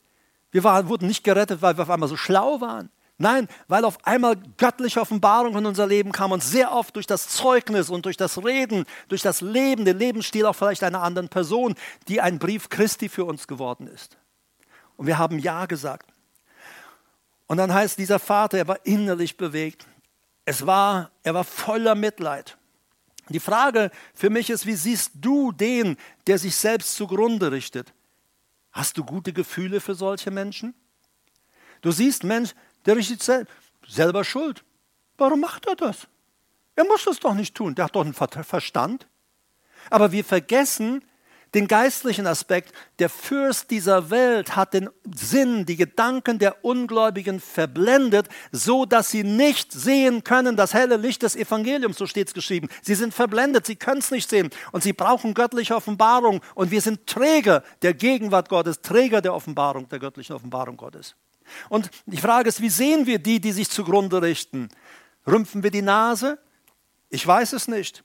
[0.51, 2.91] Wir waren, wurden nicht gerettet, weil wir auf einmal so schlau waren.
[3.19, 7.29] Nein, weil auf einmal göttliche Offenbarung in unser Leben kam und sehr oft durch das
[7.29, 11.75] Zeugnis und durch das Reden, durch das Leben, den Lebensstil auch vielleicht einer anderen Person,
[12.09, 14.19] die ein Brief Christi für uns geworden ist.
[14.97, 16.13] Und wir haben Ja gesagt.
[17.47, 19.87] Und dann heißt dieser Vater, er war innerlich bewegt.
[20.45, 22.57] Es war, er war voller Mitleid.
[23.29, 25.97] Die Frage für mich ist, wie siehst du den,
[26.27, 27.93] der sich selbst zugrunde richtet?
[28.73, 30.75] Hast du gute Gefühle für solche Menschen?
[31.83, 32.55] Du siehst, Mensch,
[32.87, 33.47] der richtet
[33.87, 34.65] selber schuld.
[35.19, 36.09] Warum macht er das?
[36.75, 37.75] Er muss das doch nicht tun.
[37.75, 39.07] Der hat doch einen Verstand.
[39.91, 41.05] Aber wir vergessen,
[41.55, 42.73] den geistlichen Aspekt.
[42.99, 49.25] Der Fürst dieser Welt hat den Sinn, die Gedanken der Ungläubigen verblendet, so dass sie
[49.25, 52.69] nicht sehen können das helle Licht des Evangeliums, so steht es geschrieben.
[52.83, 56.81] Sie sind verblendet, sie können es nicht sehen und sie brauchen göttliche Offenbarung und wir
[56.81, 61.15] sind Träger der Gegenwart Gottes, Träger der Offenbarung, der göttlichen Offenbarung Gottes.
[61.69, 64.69] Und die Frage ist, wie sehen wir die, die sich zugrunde richten?
[65.27, 66.39] Rümpfen wir die Nase?
[67.09, 68.05] Ich weiß es nicht.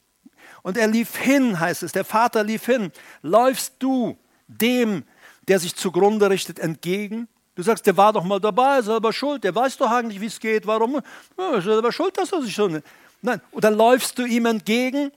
[0.68, 2.92] Und er lief hin, heißt es, der Vater lief hin.
[3.22, 4.18] Läufst du
[4.50, 5.06] dem,
[5.48, 7.30] der sich zugrunde richtet, entgegen?
[7.56, 10.42] Du sagst, der war doch mal dabei, selber schuld, der weiß doch eigentlich, wie es
[10.42, 11.00] geht, warum?
[11.38, 12.68] Ja, selber schuld, dass er sich so.
[13.22, 15.14] Nein, oder läufst du ihm entgegen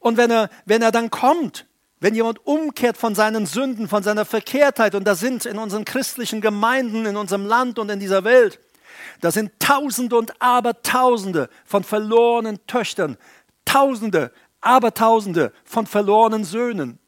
[0.00, 1.66] Und wenn er, wenn er dann kommt,
[2.00, 6.40] wenn jemand umkehrt von seinen Sünden, von seiner Verkehrtheit, und da sind in unseren christlichen
[6.40, 8.58] Gemeinden, in unserem Land und in dieser Welt,
[9.20, 13.18] da sind Tausende und Abertausende von verlorenen Töchtern,
[13.64, 16.98] Tausende, Abertausende von verlorenen Söhnen.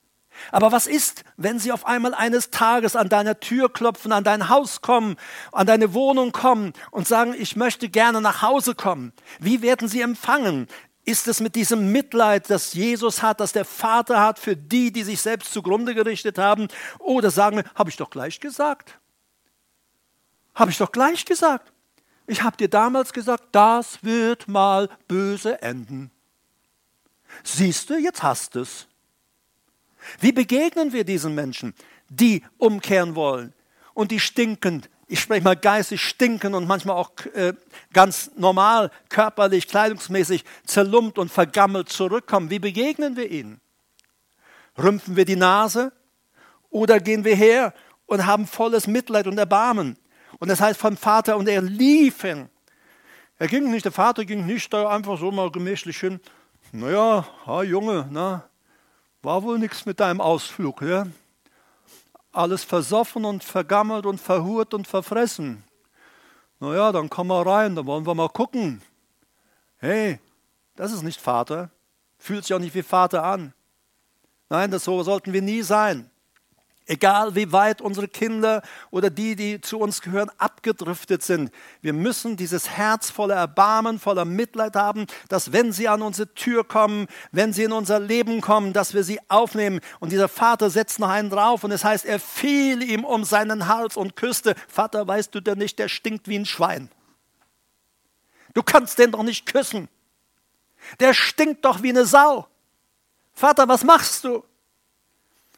[0.51, 4.49] Aber was ist, wenn sie auf einmal eines Tages an deiner Tür klopfen, an dein
[4.49, 5.17] Haus kommen,
[5.53, 9.13] an deine Wohnung kommen und sagen, ich möchte gerne nach Hause kommen?
[9.39, 10.69] Wie werden sie empfangen?
[11.05, 15.03] Ist es mit diesem Mitleid, das Jesus hat, das der Vater hat für die, die
[15.03, 16.69] sich selbst zugrunde gerichtet haben?
[16.99, 18.99] Oder sagen wir, habe ich doch gleich gesagt.
[20.55, 21.73] Habe ich doch gleich gesagt.
[22.27, 26.13] Ich habe dir damals gesagt, das wird mal böse enden.
[27.45, 28.87] Siehst du, jetzt hast es.
[30.21, 31.75] Wie begegnen wir diesen Menschen,
[32.09, 33.53] die umkehren wollen
[33.95, 37.53] und die stinkend ich spreche mal geistig stinken und manchmal auch äh,
[37.93, 42.49] ganz normal, körperlich, kleidungsmäßig zerlumpt und vergammelt zurückkommen.
[42.49, 43.61] Wie begegnen wir ihnen?
[44.79, 45.93] Rümpfen wir die Nase
[46.71, 47.75] oder gehen wir her
[48.07, 49.99] und haben volles Mitleid und Erbarmen?
[50.39, 52.49] Und das heißt vom Vater, und er lief hin.
[53.39, 56.21] Er ging nicht, der Vater ging nicht da einfach so mal gemächlich hin.
[56.73, 58.49] Naja, ha, Junge, na,
[59.23, 61.07] war wohl nichts mit deinem Ausflug, ja?
[62.33, 65.63] alles versoffen und vergammelt und verhurt und verfressen.
[66.61, 68.81] Naja, dann komm mal rein, dann wollen wir mal gucken.
[69.77, 70.19] Hey,
[70.77, 71.71] das ist nicht Vater.
[72.19, 73.53] Fühlt sich auch nicht wie Vater an.
[74.49, 76.11] Nein, das so sollten wir nie sein.
[76.93, 81.51] Egal wie weit unsere Kinder oder die, die zu uns gehören, abgedriftet sind.
[81.81, 86.65] Wir müssen dieses Herz voller Erbarmen, voller Mitleid haben, dass wenn sie an unsere Tür
[86.65, 89.81] kommen, wenn sie in unser Leben kommen, dass wir sie aufnehmen.
[90.01, 93.69] Und dieser Vater setzt noch einen drauf und es heißt, er fiel ihm um seinen
[93.69, 94.55] Hals und küsste.
[94.69, 96.91] Vater, weißt du denn nicht, der stinkt wie ein Schwein.
[98.53, 99.89] Du kannst den doch nicht küssen.
[101.01, 102.49] Der stinkt doch wie eine Sau.
[103.33, 104.45] Vater, was machst du?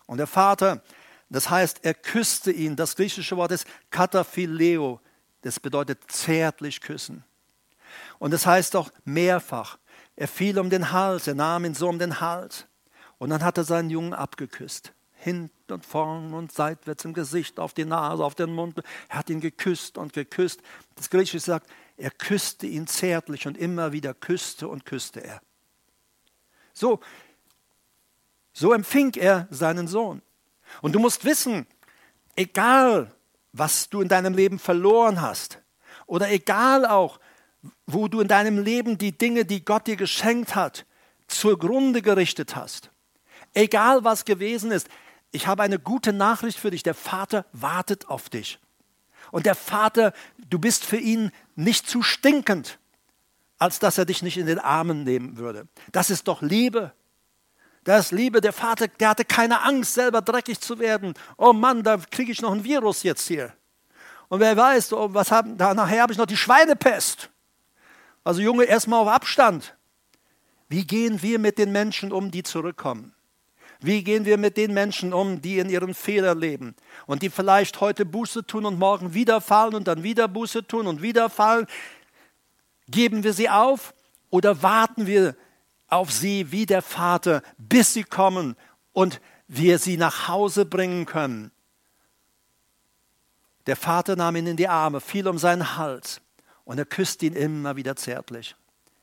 [0.07, 0.81] Und der Vater
[1.29, 2.77] das heißt, er küsste ihn.
[2.77, 5.01] Das griechische Wort ist kataphileo.
[5.43, 7.25] Das bedeutet zärtlich küssen.
[8.19, 9.79] Und das heißt auch mehrfach.
[10.17, 12.67] Er fiel um den Hals, er nahm ihn so um den Hals.
[13.19, 14.93] Und dann hat er seinen Jungen abgeküsst.
[15.13, 18.83] Hinten und vorn und seitwärts im Gesicht, auf die Nase, auf den Mund.
[19.09, 20.61] Er hat ihn geküsst und geküsst.
[20.95, 25.41] Das Griechische sagt, er küsste ihn zärtlich und immer wieder küsste und küsste er.
[26.73, 27.01] So,
[28.53, 30.21] so empfing er seinen Sohn.
[30.83, 31.67] Und du musst wissen,
[32.37, 33.13] egal
[33.53, 35.61] was du in deinem Leben verloren hast,
[36.07, 37.19] oder egal auch,
[37.87, 40.85] wo du in deinem Leben die Dinge, die Gott dir geschenkt hat,
[41.29, 42.91] zugrunde gerichtet hast,
[43.55, 44.89] egal was gewesen ist,
[45.31, 46.83] ich habe eine gute Nachricht für dich.
[46.85, 48.61] Der Vater wartet auf dich.
[49.33, 50.13] Und der Vater,
[50.49, 52.79] du bist für ihn nicht zu stinkend,
[53.59, 55.67] als dass er dich nicht in den Armen nehmen würde.
[55.91, 56.93] Das ist doch Liebe.
[57.85, 61.15] Das Liebe, der Vater, der hatte keine Angst, selber dreckig zu werden.
[61.37, 63.53] Oh Mann, da kriege ich noch ein Virus jetzt hier.
[64.29, 67.31] Und wer weiß, oh, was haben, da nachher habe ich noch die Schweinepest.
[68.25, 69.77] Also Junge, erstmal auf Abstand.
[70.69, 73.15] Wie gehen wir mit den Menschen um, die zurückkommen?
[73.81, 76.75] Wie gehen wir mit den Menschen um, die in ihren Fehlern leben
[77.07, 80.87] und die vielleicht heute Buße tun und morgen wieder fallen und dann wieder Buße tun
[80.87, 81.67] und wieder fallen?
[82.89, 83.93] Geben wir sie auf
[84.31, 85.37] oder warten wir
[85.89, 88.57] auf sie wie der Vater, bis sie kommen
[88.93, 91.51] und wir sie nach Hause bringen können.
[93.67, 96.21] Der Vater nahm ihn in die Arme, fiel um seinen Hals
[96.65, 98.57] und er küsste ihn immer wieder zärtlich.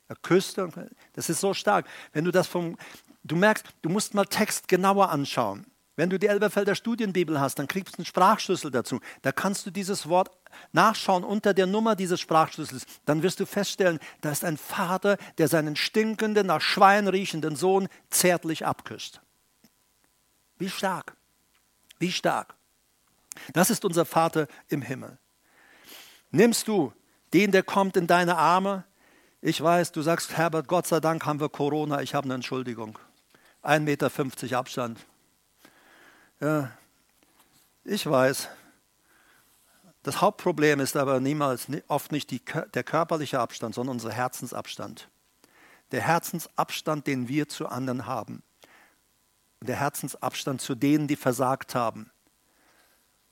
[0.08, 0.70] Er küsste,
[1.14, 1.86] das ist so stark.
[2.12, 2.76] Wenn du das vom,
[3.24, 5.66] du merkst, du musst mal Text genauer anschauen.
[6.02, 8.98] Wenn du die Elberfelder Studienbibel hast, dann kriegst du einen Sprachschlüssel dazu.
[9.22, 10.36] Da kannst du dieses Wort
[10.72, 12.86] nachschauen unter der Nummer dieses Sprachschlüssels.
[13.04, 17.86] Dann wirst du feststellen, da ist ein Vater, der seinen stinkenden, nach Schwein riechenden Sohn
[18.10, 19.20] zärtlich abküsst.
[20.58, 21.14] Wie stark.
[22.00, 22.56] Wie stark.
[23.52, 25.18] Das ist unser Vater im Himmel.
[26.32, 26.92] Nimmst du
[27.32, 28.82] den, der kommt in deine Arme?
[29.40, 32.98] Ich weiß, du sagst, Herbert, Gott sei Dank haben wir Corona, ich habe eine Entschuldigung.
[33.62, 34.98] 1,50 Meter Abstand.
[36.42, 36.72] Ja,
[37.84, 38.48] ich weiß.
[40.02, 42.42] Das Hauptproblem ist aber niemals, oft nicht die,
[42.74, 45.08] der körperliche Abstand, sondern unser Herzensabstand.
[45.92, 48.42] Der Herzensabstand, den wir zu anderen haben.
[49.60, 52.10] Der Herzensabstand zu denen, die versagt haben.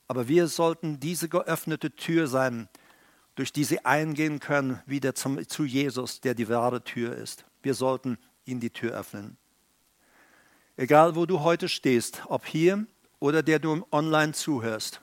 [0.06, 2.68] Aber wir sollten diese geöffnete Tür sein,
[3.34, 7.44] durch die sie eingehen können, wieder zum, zu Jesus, der die wahre Tür ist.
[7.60, 9.36] Wir sollten ihnen die Tür öffnen.
[10.76, 12.86] Egal, wo du heute stehst, ob hier
[13.20, 15.00] oder der du online zuhörst.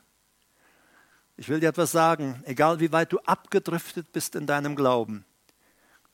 [1.36, 5.24] Ich will dir etwas sagen, egal wie weit du abgedriftet bist in deinem Glauben,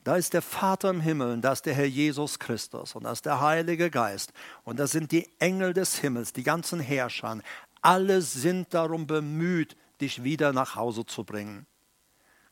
[0.05, 3.11] Da ist der Vater im Himmel und da ist der Herr Jesus Christus und da
[3.11, 4.33] ist der Heilige Geist
[4.63, 7.39] und da sind die Engel des Himmels, die ganzen Herrscher.
[7.81, 11.65] Alle sind darum bemüht, dich wieder nach Hause zu bringen.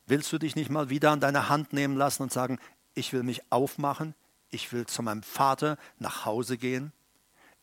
[0.08, 2.58] Willst du dich nicht mal wieder an deine Hand nehmen lassen und sagen,
[2.96, 4.16] ich will mich aufmachen,
[4.50, 6.92] ich will zu meinem Vater nach Hause gehen,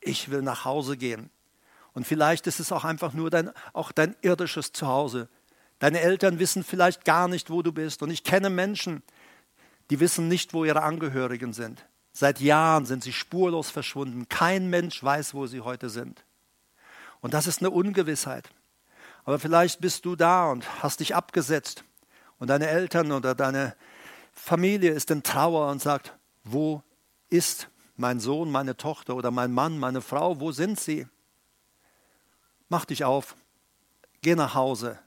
[0.01, 1.31] ich will nach Hause gehen.
[1.93, 5.29] Und vielleicht ist es auch einfach nur dein, auch dein irdisches Zuhause.
[5.79, 8.03] Deine Eltern wissen vielleicht gar nicht, wo du bist.
[8.03, 9.03] Und ich kenne Menschen,
[9.91, 11.85] die wissen nicht, wo ihre Angehörigen sind.
[12.13, 14.29] Seit Jahren sind sie spurlos verschwunden.
[14.29, 16.25] Kein Mensch weiß, wo sie heute sind.
[17.21, 18.51] Und das ist eine Ungewissheit.
[19.25, 21.85] Aber vielleicht bist du da und hast dich abgesetzt
[22.39, 23.77] und deine Eltern oder deine
[24.33, 26.83] Familie ist in Trauer und sagt, wo
[27.29, 31.07] ist mein Sohn, meine Tochter oder mein Mann, meine Frau, wo sind sie?
[32.71, 33.35] Mach dich auf,
[34.23, 34.99] geh nach Hause.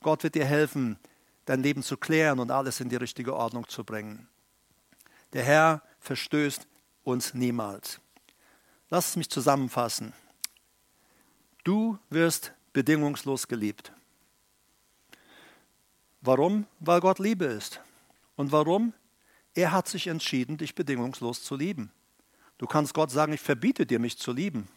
[0.00, 0.96] Gott wird dir helfen,
[1.44, 4.28] dein Leben zu klären und alles in die richtige Ordnung zu bringen.
[5.32, 6.68] Der Herr verstößt
[7.02, 8.00] uns niemals.
[8.88, 10.12] Lass es mich zusammenfassen.
[11.64, 13.92] Du wirst bedingungslos geliebt.
[16.20, 16.66] Warum?
[16.78, 17.80] Weil Gott Liebe ist.
[18.36, 18.92] Und warum?
[19.54, 21.90] Er hat sich entschieden, dich bedingungslos zu lieben.
[22.58, 24.68] Du kannst Gott sagen, ich verbiete dir, mich zu lieben.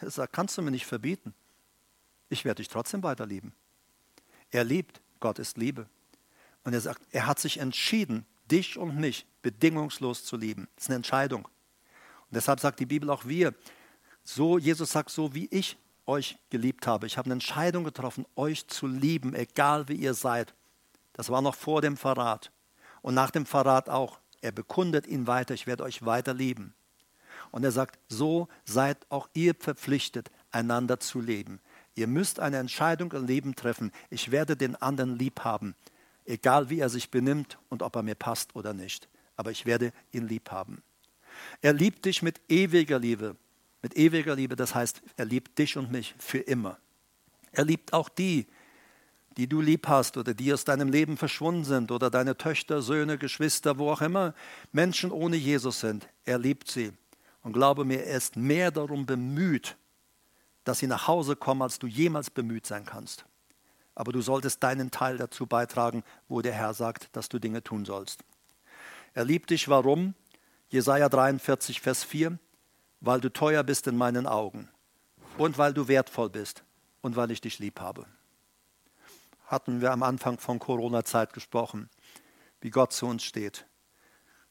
[0.00, 1.34] Er sagt, kannst du mir nicht verbieten.
[2.28, 3.52] Ich werde dich trotzdem weiter lieben.
[4.50, 5.88] Er liebt, Gott ist Liebe.
[6.64, 10.68] Und er sagt, er hat sich entschieden, dich und mich bedingungslos zu lieben.
[10.74, 11.44] Das ist eine Entscheidung.
[11.44, 13.54] Und deshalb sagt die Bibel auch wir,
[14.24, 15.76] so, Jesus sagt, so wie ich
[16.06, 17.06] euch geliebt habe.
[17.06, 20.54] Ich habe eine Entscheidung getroffen, euch zu lieben, egal wie ihr seid.
[21.12, 22.50] Das war noch vor dem Verrat.
[23.02, 24.18] Und nach dem Verrat auch.
[24.40, 26.74] Er bekundet ihn weiter, ich werde euch weiter lieben.
[27.50, 31.60] Und er sagt, so seid auch ihr verpflichtet, einander zu leben.
[31.94, 33.92] Ihr müsst eine Entscheidung im Leben treffen.
[34.10, 35.74] Ich werde den anderen lieb haben
[36.26, 39.08] egal wie er sich benimmt und ob er mir passt oder nicht.
[39.36, 40.82] Aber ich werde ihn lieb haben.
[41.60, 43.36] Er liebt dich mit ewiger Liebe.
[43.82, 46.78] Mit ewiger Liebe, das heißt, er liebt dich und mich für immer.
[47.52, 48.46] Er liebt auch die,
[49.36, 53.18] die du lieb hast oder die aus deinem Leben verschwunden sind oder deine Töchter, Söhne,
[53.18, 54.34] Geschwister, wo auch immer
[54.72, 56.08] Menschen ohne Jesus sind.
[56.24, 56.92] Er liebt sie.
[57.46, 59.76] Und glaube mir, er ist mehr darum bemüht,
[60.64, 63.24] dass sie nach Hause kommen, als du jemals bemüht sein kannst
[63.96, 67.84] aber du solltest deinen Teil dazu beitragen, wo der Herr sagt, dass du Dinge tun
[67.84, 68.22] sollst.
[69.14, 70.14] Er liebt dich, warum?
[70.68, 72.38] Jesaja 43, Vers 4,
[73.00, 74.68] weil du teuer bist in meinen Augen
[75.38, 76.62] und weil du wertvoll bist
[77.00, 78.04] und weil ich dich lieb habe.
[79.46, 81.88] Hatten wir am Anfang von Corona-Zeit gesprochen,
[82.60, 83.64] wie Gott zu uns steht.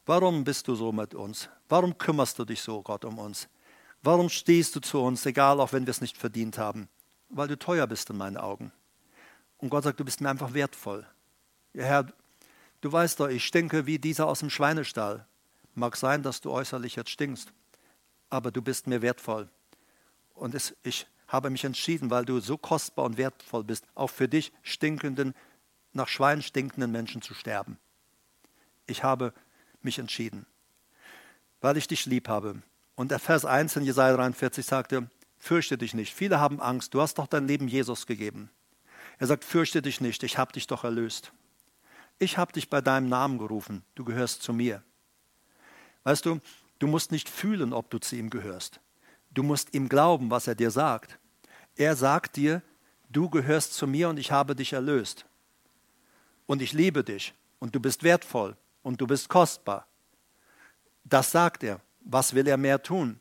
[0.06, 1.50] Warum bist du so mit uns?
[1.68, 3.48] Warum kümmerst du dich so, Gott, um uns?
[4.04, 6.88] Warum stehst du zu uns, egal auch wenn wir es nicht verdient haben?
[7.30, 8.72] Weil du teuer bist in meinen Augen.
[9.58, 11.08] Und Gott sagt, du bist mir einfach wertvoll.
[11.74, 12.14] Ja, Herr,
[12.82, 15.26] du weißt doch, ich stinke wie dieser aus dem Schweinestall.
[15.74, 17.52] Mag sein, dass du äußerlich jetzt stinkst,
[18.30, 19.50] aber du bist mir wertvoll.
[20.36, 24.28] Und es, ich habe mich entschieden, weil du so kostbar und wertvoll bist, auch für
[24.28, 25.34] dich stinkenden,
[25.94, 27.80] nach Schwein stinkenden Menschen zu sterben.
[28.86, 29.34] Ich habe
[29.86, 30.46] mich entschieden,
[31.62, 32.62] weil ich dich lieb habe.
[32.96, 36.14] Und der Vers 1 in Jesaja 43 sagte, fürchte dich nicht.
[36.14, 36.94] Viele haben Angst.
[36.94, 38.50] Du hast doch dein Leben Jesus gegeben.
[39.18, 41.32] Er sagt, fürchte dich nicht, ich habe dich doch erlöst.
[42.20, 44.84] Ich habe dich bei deinem Namen gerufen, du gehörst zu mir.
[46.04, 46.40] Weißt du,
[46.80, 48.80] du musst nicht fühlen, ob du zu ihm gehörst.
[49.32, 51.20] Du musst ihm glauben, was er dir sagt.
[51.76, 52.62] Er sagt dir,
[53.10, 55.26] du gehörst zu mir und ich habe dich erlöst.
[56.46, 58.56] Und ich liebe dich und du bist wertvoll
[58.86, 59.88] und du bist kostbar.
[61.04, 61.82] Das sagt er.
[62.02, 63.20] Was will er mehr tun?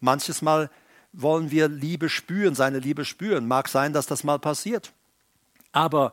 [0.00, 0.70] Manches Mal
[1.12, 3.46] wollen wir Liebe spüren, seine Liebe spüren.
[3.46, 4.92] Mag sein, dass das mal passiert.
[5.70, 6.12] Aber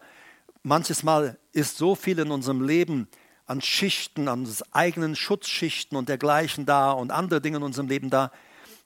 [0.61, 3.07] manches Mal ist so viel in unserem Leben
[3.47, 8.31] an Schichten, an eigenen Schutzschichten und dergleichen da und andere Dinge in unserem Leben da,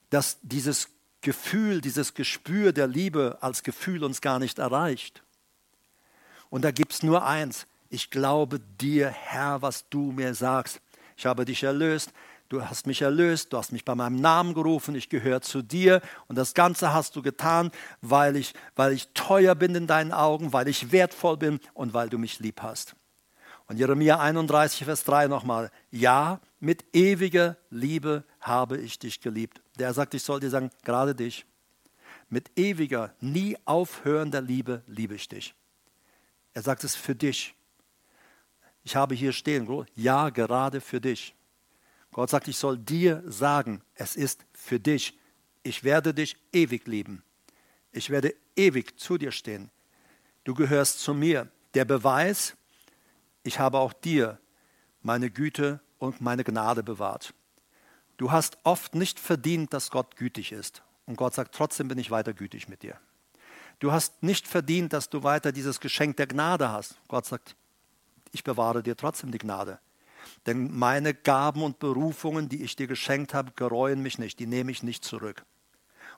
[0.08, 0.88] dass dieses
[1.20, 5.22] Gefühl, dieses Gespür der Liebe als Gefühl uns gar nicht erreicht.
[6.48, 10.80] Und da gibt es nur eins, ich glaube dir, Herr, was du mir sagst.
[11.16, 12.12] Ich habe dich erlöst,
[12.48, 16.00] du hast mich erlöst, du hast mich bei meinem Namen gerufen, ich gehöre zu dir
[16.28, 17.70] und das Ganze hast du getan,
[18.00, 22.08] weil ich, weil ich teuer bin in deinen Augen, weil ich wertvoll bin und weil
[22.08, 22.94] du mich lieb hast.
[23.68, 29.60] Und Jeremia 31, Vers 3 nochmal, ja, mit ewiger Liebe habe ich dich geliebt.
[29.78, 31.44] Der sagt, ich soll dir sagen, gerade dich.
[32.28, 35.54] Mit ewiger, nie aufhörender Liebe liebe ich dich.
[36.54, 37.54] Er sagt es für dich.
[38.86, 39.66] Ich habe hier stehen,
[39.96, 41.34] ja, gerade für dich.
[42.12, 45.18] Gott sagt, ich soll dir sagen, es ist für dich.
[45.64, 47.24] Ich werde dich ewig lieben.
[47.90, 49.72] Ich werde ewig zu dir stehen.
[50.44, 51.50] Du gehörst zu mir.
[51.74, 52.54] Der Beweis,
[53.42, 54.38] ich habe auch dir
[55.02, 57.34] meine Güte und meine Gnade bewahrt.
[58.18, 60.84] Du hast oft nicht verdient, dass Gott gütig ist.
[61.06, 62.96] Und Gott sagt, trotzdem bin ich weiter gütig mit dir.
[63.80, 67.00] Du hast nicht verdient, dass du weiter dieses Geschenk der Gnade hast.
[67.08, 67.56] Gott sagt,
[68.32, 69.78] ich bewahre dir trotzdem die Gnade.
[70.46, 74.70] Denn meine Gaben und Berufungen, die ich dir geschenkt habe, gereuen mich nicht, die nehme
[74.70, 75.44] ich nicht zurück.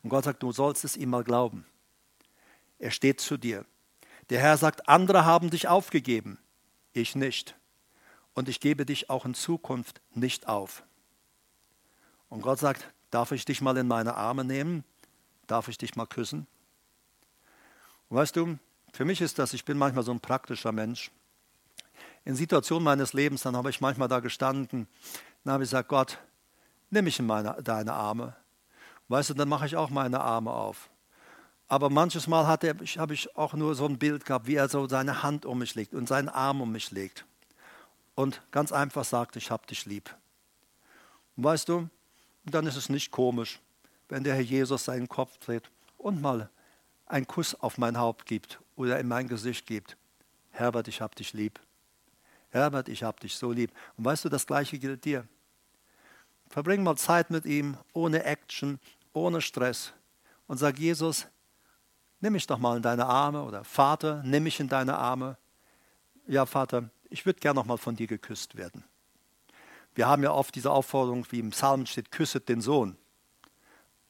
[0.03, 1.67] Und Gott sagt, du sollst es ihm mal glauben.
[2.79, 3.65] Er steht zu dir.
[4.31, 6.39] Der Herr sagt, andere haben dich aufgegeben,
[6.93, 7.57] ich nicht.
[8.35, 10.85] Und ich gebe dich auch in Zukunft nicht auf.
[12.29, 14.85] Und Gott sagt, darf ich dich mal in meine Arme nehmen?
[15.47, 16.47] Darf ich dich mal küssen?
[18.09, 18.59] Und weißt du,
[18.93, 21.11] für mich ist das, ich bin manchmal so ein praktischer Mensch.
[22.29, 24.87] In Situationen meines Lebens, dann habe ich manchmal da gestanden,
[25.45, 26.19] dann habe ich gesagt, Gott,
[26.91, 28.37] nimm mich in meine, deine Arme.
[29.09, 30.91] Weißt du, dann mache ich auch meine Arme auf.
[31.69, 35.23] Aber manches Mal habe ich auch nur so ein Bild gehabt, wie er so seine
[35.23, 37.25] Hand um mich legt und seinen Arm um mich legt.
[38.15, 40.15] Und ganz einfach sagt, ich habe dich lieb.
[41.35, 41.89] Und weißt du,
[42.45, 43.59] dann ist es nicht komisch,
[44.11, 46.51] wenn der Herr Jesus seinen Kopf dreht und mal
[47.07, 49.97] einen Kuss auf mein Haupt gibt oder in mein Gesicht gibt.
[50.51, 51.59] Herbert, ich habe dich lieb.
[52.51, 53.73] Herbert, ich habe dich so lieb.
[53.97, 55.27] Und weißt du, das Gleiche gilt dir.
[56.49, 58.81] Verbring mal Zeit mit ihm, ohne Action,
[59.13, 59.93] ohne Stress
[60.49, 61.29] und sag Jesus,
[62.21, 65.37] nimm mich doch mal in deine Arme oder Vater, nimm mich in deine Arme.
[66.27, 68.83] Ja, Vater, ich würde gern noch mal von dir geküsst werden.
[69.95, 72.97] Wir haben ja oft diese Aufforderung, wie im Psalm steht, küsset den Sohn.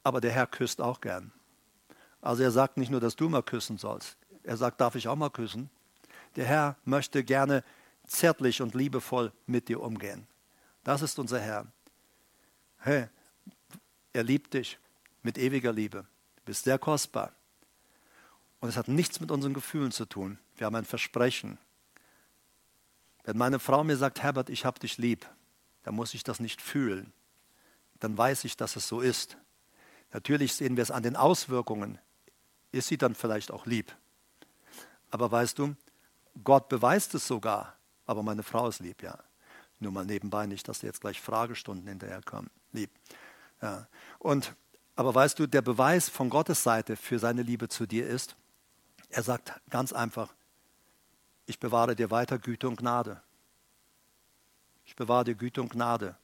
[0.03, 1.31] Aber der Herr küsst auch gern.
[2.21, 4.17] Also er sagt nicht nur, dass du mal küssen sollst.
[4.43, 5.69] Er sagt, darf ich auch mal küssen?
[6.35, 7.63] Der Herr möchte gerne
[8.09, 10.27] zärtlich und liebevoll mit dir umgehen.
[10.83, 11.67] Das ist unser Herr.
[12.79, 13.07] Hey,
[14.13, 14.79] er liebt dich
[15.21, 16.05] mit ewiger Liebe.
[16.37, 17.33] Du bist sehr kostbar.
[18.59, 20.39] Und es hat nichts mit unseren Gefühlen zu tun.
[20.57, 21.57] Wir haben ein Versprechen.
[23.23, 25.29] Wenn meine Frau mir sagt, Herbert, ich habe dich lieb,
[25.83, 27.13] dann muss ich das nicht fühlen.
[27.99, 29.37] Dann weiß ich, dass es so ist.
[30.11, 31.99] Natürlich sehen wir es an den Auswirkungen.
[32.71, 33.95] Ist sie dann vielleicht auch lieb.
[35.11, 35.75] Aber weißt du,
[36.43, 37.78] Gott beweist es sogar,
[38.09, 39.19] aber meine Frau ist lieb, ja.
[39.79, 42.49] Nur mal nebenbei nicht, dass jetzt gleich Fragestunden hinterherkommen.
[42.73, 42.89] Lieb.
[43.61, 43.87] Ja.
[44.17, 44.55] Und,
[44.95, 48.35] aber weißt du, der Beweis von Gottes Seite für seine Liebe zu dir ist,
[49.09, 50.33] er sagt ganz einfach,
[51.45, 53.21] ich bewahre dir weiter Güte und Gnade.
[54.85, 56.15] Ich bewahre dir Güte und Gnade.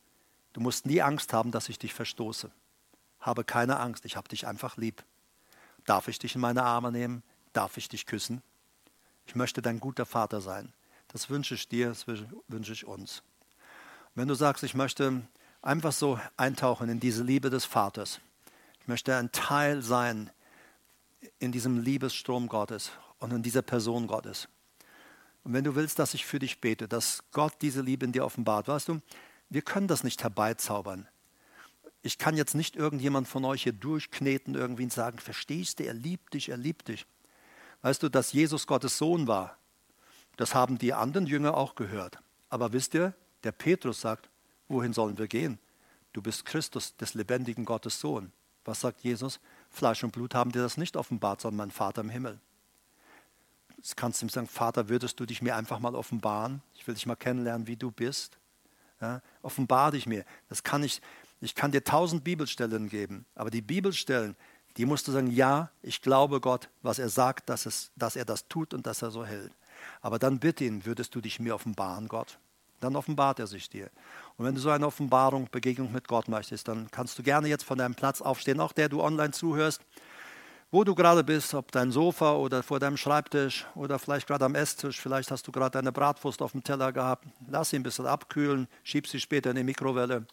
[0.54, 2.50] Du musst nie Angst haben, dass ich dich verstoße.
[3.20, 5.04] Habe keine Angst, ich habe dich einfach lieb.
[5.86, 7.22] Darf ich dich in meine Arme nehmen?
[7.54, 8.42] Darf ich dich küssen?
[9.28, 10.74] Ich möchte dein guter Vater sein.
[11.16, 13.24] Das wünsche ich dir, das wünsche ich uns.
[14.16, 15.22] Wenn du sagst, ich möchte
[15.62, 18.20] einfach so eintauchen in diese Liebe des Vaters,
[18.82, 20.30] ich möchte ein Teil sein
[21.40, 24.50] in diesem Liebesstrom Gottes und in dieser Person Gottes.
[25.46, 28.26] Und wenn du willst, dass ich für dich bete, dass Gott diese Liebe in dir
[28.26, 29.00] offenbart, weißt du,
[29.50, 31.08] wir können das nicht herbeizaubern.
[32.02, 35.94] Ich kann jetzt nicht irgendjemand von euch hier durchkneten irgendwie und sagen, verstehst du, er
[35.94, 37.06] liebt dich, er liebt dich.
[37.84, 39.58] Weißt du, dass Jesus Gottes Sohn war,
[40.38, 42.20] das haben die anderen Jünger auch gehört.
[42.50, 43.14] Aber wisst ihr,
[43.44, 44.30] der Petrus sagt,
[44.68, 45.60] wohin sollen wir gehen?
[46.14, 48.32] Du bist Christus, des lebendigen Gottes Sohn.
[48.64, 49.40] Was sagt Jesus?
[49.70, 52.40] Fleisch und Blut haben dir das nicht offenbart, sondern mein Vater im Himmel.
[53.78, 56.62] Jetzt kannst du ihm sagen, Vater, würdest du dich mir einfach mal offenbaren?
[56.74, 58.38] Ich will dich mal kennenlernen, wie du bist.
[59.02, 60.26] Ja, offenbar dich mir.
[60.50, 61.02] Das kann ich,
[61.42, 64.36] ich kann dir tausend Bibelstellen geben, aber die Bibelstellen,
[64.78, 68.26] die musst du sagen, ja, ich glaube Gott, was er sagt, dass, es, dass er
[68.26, 69.52] das tut und dass er so hält.
[70.02, 72.40] Aber dann bitte ihn, würdest du dich mir offenbaren, Gott?
[72.80, 73.90] Dann offenbart er sich dir.
[74.38, 77.64] Und wenn du so eine Offenbarung, Begegnung mit Gott möchtest, dann kannst du gerne jetzt
[77.64, 79.82] von deinem Platz aufstehen, auch der du online zuhörst,
[80.72, 84.56] wo du gerade bist, ob dein Sofa oder vor deinem Schreibtisch oder vielleicht gerade am
[84.56, 87.26] Esstisch, vielleicht hast du gerade deine Bratwurst auf dem Teller gehabt.
[87.48, 90.26] Lass sie ein bisschen abkühlen, schieb sie später in die Mikrowelle.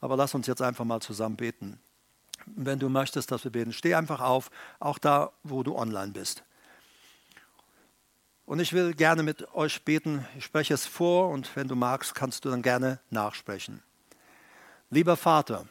[0.00, 1.80] Aber lass uns jetzt einfach mal zusammen beten.
[2.46, 6.44] Wenn du möchtest, dass wir beten, steh einfach auf, auch da, wo du online bist.
[8.46, 10.26] Und ich will gerne mit euch beten.
[10.36, 13.82] Ich spreche es vor und wenn du magst, kannst du dann gerne nachsprechen.
[14.90, 15.66] Lieber Vater,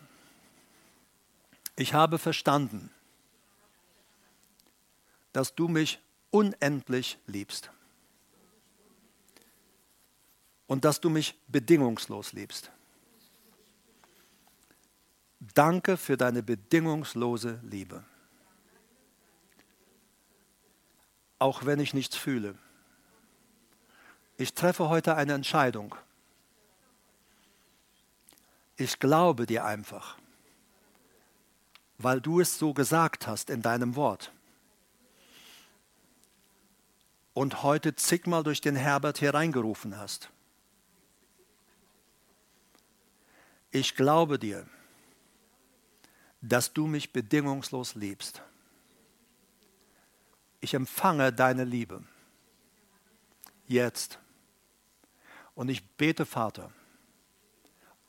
[1.75, 2.89] ich habe verstanden,
[5.33, 5.99] dass du mich
[6.31, 7.71] unendlich liebst
[10.67, 12.71] und dass du mich bedingungslos liebst.
[15.53, 18.03] Danke für deine bedingungslose Liebe.
[21.43, 22.55] Auch wenn ich nichts fühle.
[24.37, 25.93] Ich treffe heute eine Entscheidung.
[28.77, 30.17] Ich glaube dir einfach,
[31.97, 34.31] weil du es so gesagt hast in deinem Wort.
[37.33, 40.29] Und heute zigmal durch den Herbert hereingerufen hast.
[43.69, 44.65] Ich glaube dir,
[46.39, 48.41] dass du mich bedingungslos liebst.
[50.63, 52.01] Ich empfange deine Liebe
[53.67, 54.17] jetzt.
[55.55, 56.71] Und ich bete, Vater,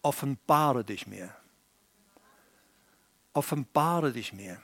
[0.03, 1.35] offenbare dich mir.
[3.33, 4.63] Offenbare dich mir.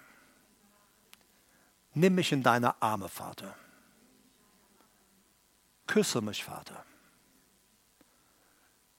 [1.93, 3.57] Nimm mich in deine Arme, Vater.
[5.89, 6.85] Küsse mich, Vater.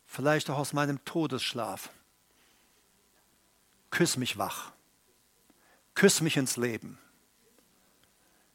[0.06, 1.92] Vielleicht auch aus meinem Todesschlaf.
[3.89, 4.74] Küss mich wach.
[5.96, 7.00] Küss mich ins Leben.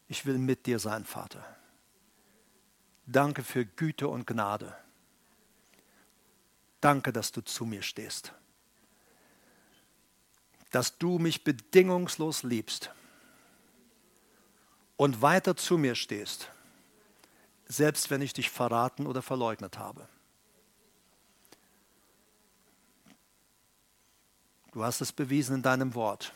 [0.09, 1.45] Ich will mit dir sein, Vater.
[3.07, 4.77] Danke für Güte und Gnade.
[6.81, 8.33] Danke, dass du zu mir stehst.
[10.71, 12.91] Dass du mich bedingungslos liebst
[14.97, 16.51] und weiter zu mir stehst,
[17.67, 20.09] selbst wenn ich dich verraten oder verleugnet habe.
[24.73, 26.33] Du hast es bewiesen in deinem Wort,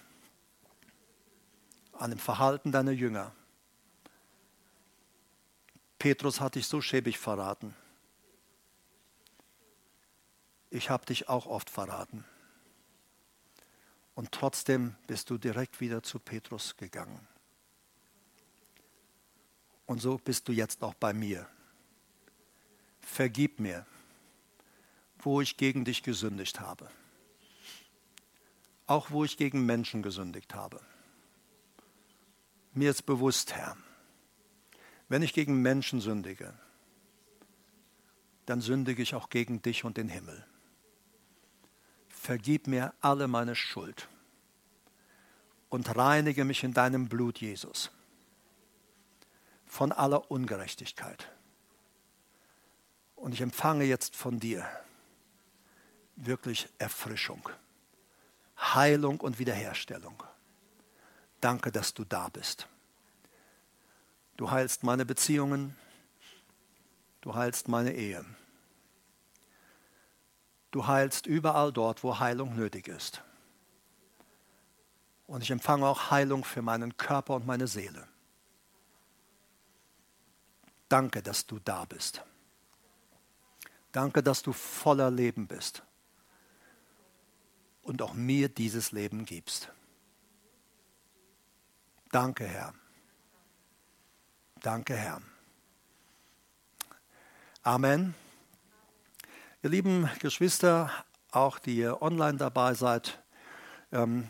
[1.92, 3.32] an dem Verhalten deiner Jünger.
[6.00, 7.76] Petrus hat dich so schäbig verraten.
[10.70, 12.24] Ich habe dich auch oft verraten.
[14.14, 17.28] Und trotzdem bist du direkt wieder zu Petrus gegangen.
[19.84, 21.46] Und so bist du jetzt auch bei mir.
[23.00, 23.84] Vergib mir,
[25.18, 26.90] wo ich gegen dich gesündigt habe.
[28.86, 30.80] Auch wo ich gegen Menschen gesündigt habe.
[32.72, 33.76] Mir ist bewusst, Herr,
[35.10, 36.54] wenn ich gegen Menschen sündige,
[38.46, 40.46] dann sündige ich auch gegen dich und den Himmel.
[42.08, 44.08] Vergib mir alle meine Schuld
[45.68, 47.90] und reinige mich in deinem Blut, Jesus
[49.66, 51.30] von aller Ungerechtigkeit.
[53.14, 54.66] Und ich empfange jetzt von dir
[56.16, 57.48] wirklich Erfrischung,
[58.58, 60.22] Heilung und Wiederherstellung.
[61.40, 62.68] Danke, dass du da bist.
[64.40, 65.76] Du heilst meine Beziehungen,
[67.20, 68.24] du heilst meine Ehe.
[70.70, 73.22] Du heilst überall dort, wo Heilung nötig ist.
[75.26, 78.08] Und ich empfange auch Heilung für meinen Körper und meine Seele.
[80.88, 82.24] Danke, dass du da bist.
[83.92, 85.82] Danke, dass du voller Leben bist
[87.82, 89.70] und auch mir dieses Leben gibst.
[92.10, 92.72] Danke, Herr.
[94.62, 95.22] Danke, Herr.
[97.62, 98.14] Amen.
[99.62, 100.90] Ihr lieben Geschwister,
[101.30, 103.22] auch die ihr online dabei seid,
[103.90, 104.28] ähm,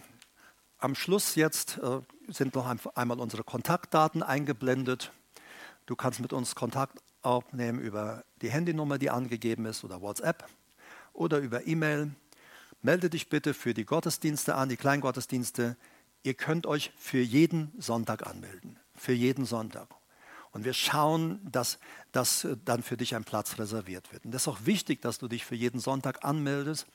[0.79, 5.11] am Schluss jetzt äh, sind noch einmal unsere Kontaktdaten eingeblendet.
[5.87, 10.47] Du kannst mit uns Kontakt aufnehmen über die Handynummer, die angegeben ist, oder WhatsApp
[11.13, 12.13] oder über E-Mail.
[12.83, 15.77] Melde dich bitte für die Gottesdienste an, die Kleingottesdienste.
[16.23, 18.79] Ihr könnt euch für jeden Sonntag anmelden.
[18.95, 20.00] Für jeden Sonntag.
[20.53, 21.79] Und wir schauen, dass,
[22.11, 24.25] dass dann für dich ein Platz reserviert wird.
[24.25, 26.87] Und das ist auch wichtig, dass du dich für jeden Sonntag anmeldest.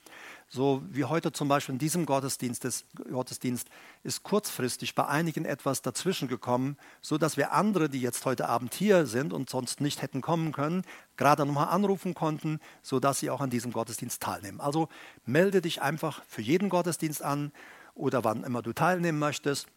[0.50, 3.70] So wie heute zum Beispiel in diesem Gottesdienst, des, Gottesdienst
[4.04, 9.06] ist kurzfristig bei einigen etwas dazwischen gekommen, sodass wir andere, die jetzt heute Abend hier
[9.06, 10.84] sind und sonst nicht hätten kommen können,
[11.16, 14.60] gerade nochmal anrufen konnten, sodass sie auch an diesem Gottesdienst teilnehmen.
[14.60, 14.90] Also
[15.26, 17.54] melde dich einfach für jeden Gottesdienst an
[17.96, 19.68] oder wann immer du teilnehmen möchtest.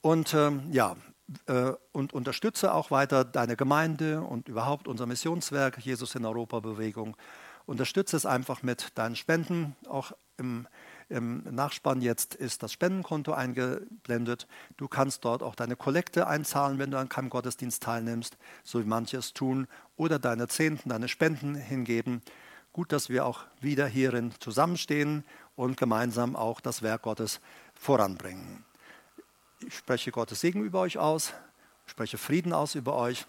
[0.00, 0.96] Und ähm, ja, äh,
[1.92, 7.16] und unterstütze auch weiter deine Gemeinde und überhaupt unser Missionswerk, Jesus in Europa Bewegung.
[7.66, 9.76] Unterstütze es einfach mit deinen Spenden.
[9.86, 10.66] Auch im,
[11.10, 14.46] im Nachspann jetzt ist das Spendenkonto eingeblendet.
[14.78, 18.88] Du kannst dort auch deine Kollekte einzahlen, wenn du an keinem Gottesdienst teilnimmst, so wie
[18.88, 22.22] manche es tun, oder deine Zehnten, deine Spenden hingeben.
[22.72, 25.24] Gut, dass wir auch wieder hierin zusammenstehen
[25.54, 27.40] und gemeinsam auch das Werk Gottes
[27.74, 28.64] voranbringen.
[29.66, 31.32] Ich spreche Gottes Segen über euch aus,
[31.86, 33.26] spreche Frieden aus über euch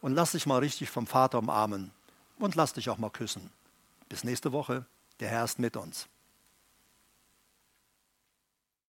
[0.00, 1.90] und lass dich mal richtig vom Vater umarmen
[2.38, 3.50] und lass dich auch mal küssen.
[4.08, 4.86] Bis nächste Woche.
[5.20, 6.08] Der Herr ist mit uns.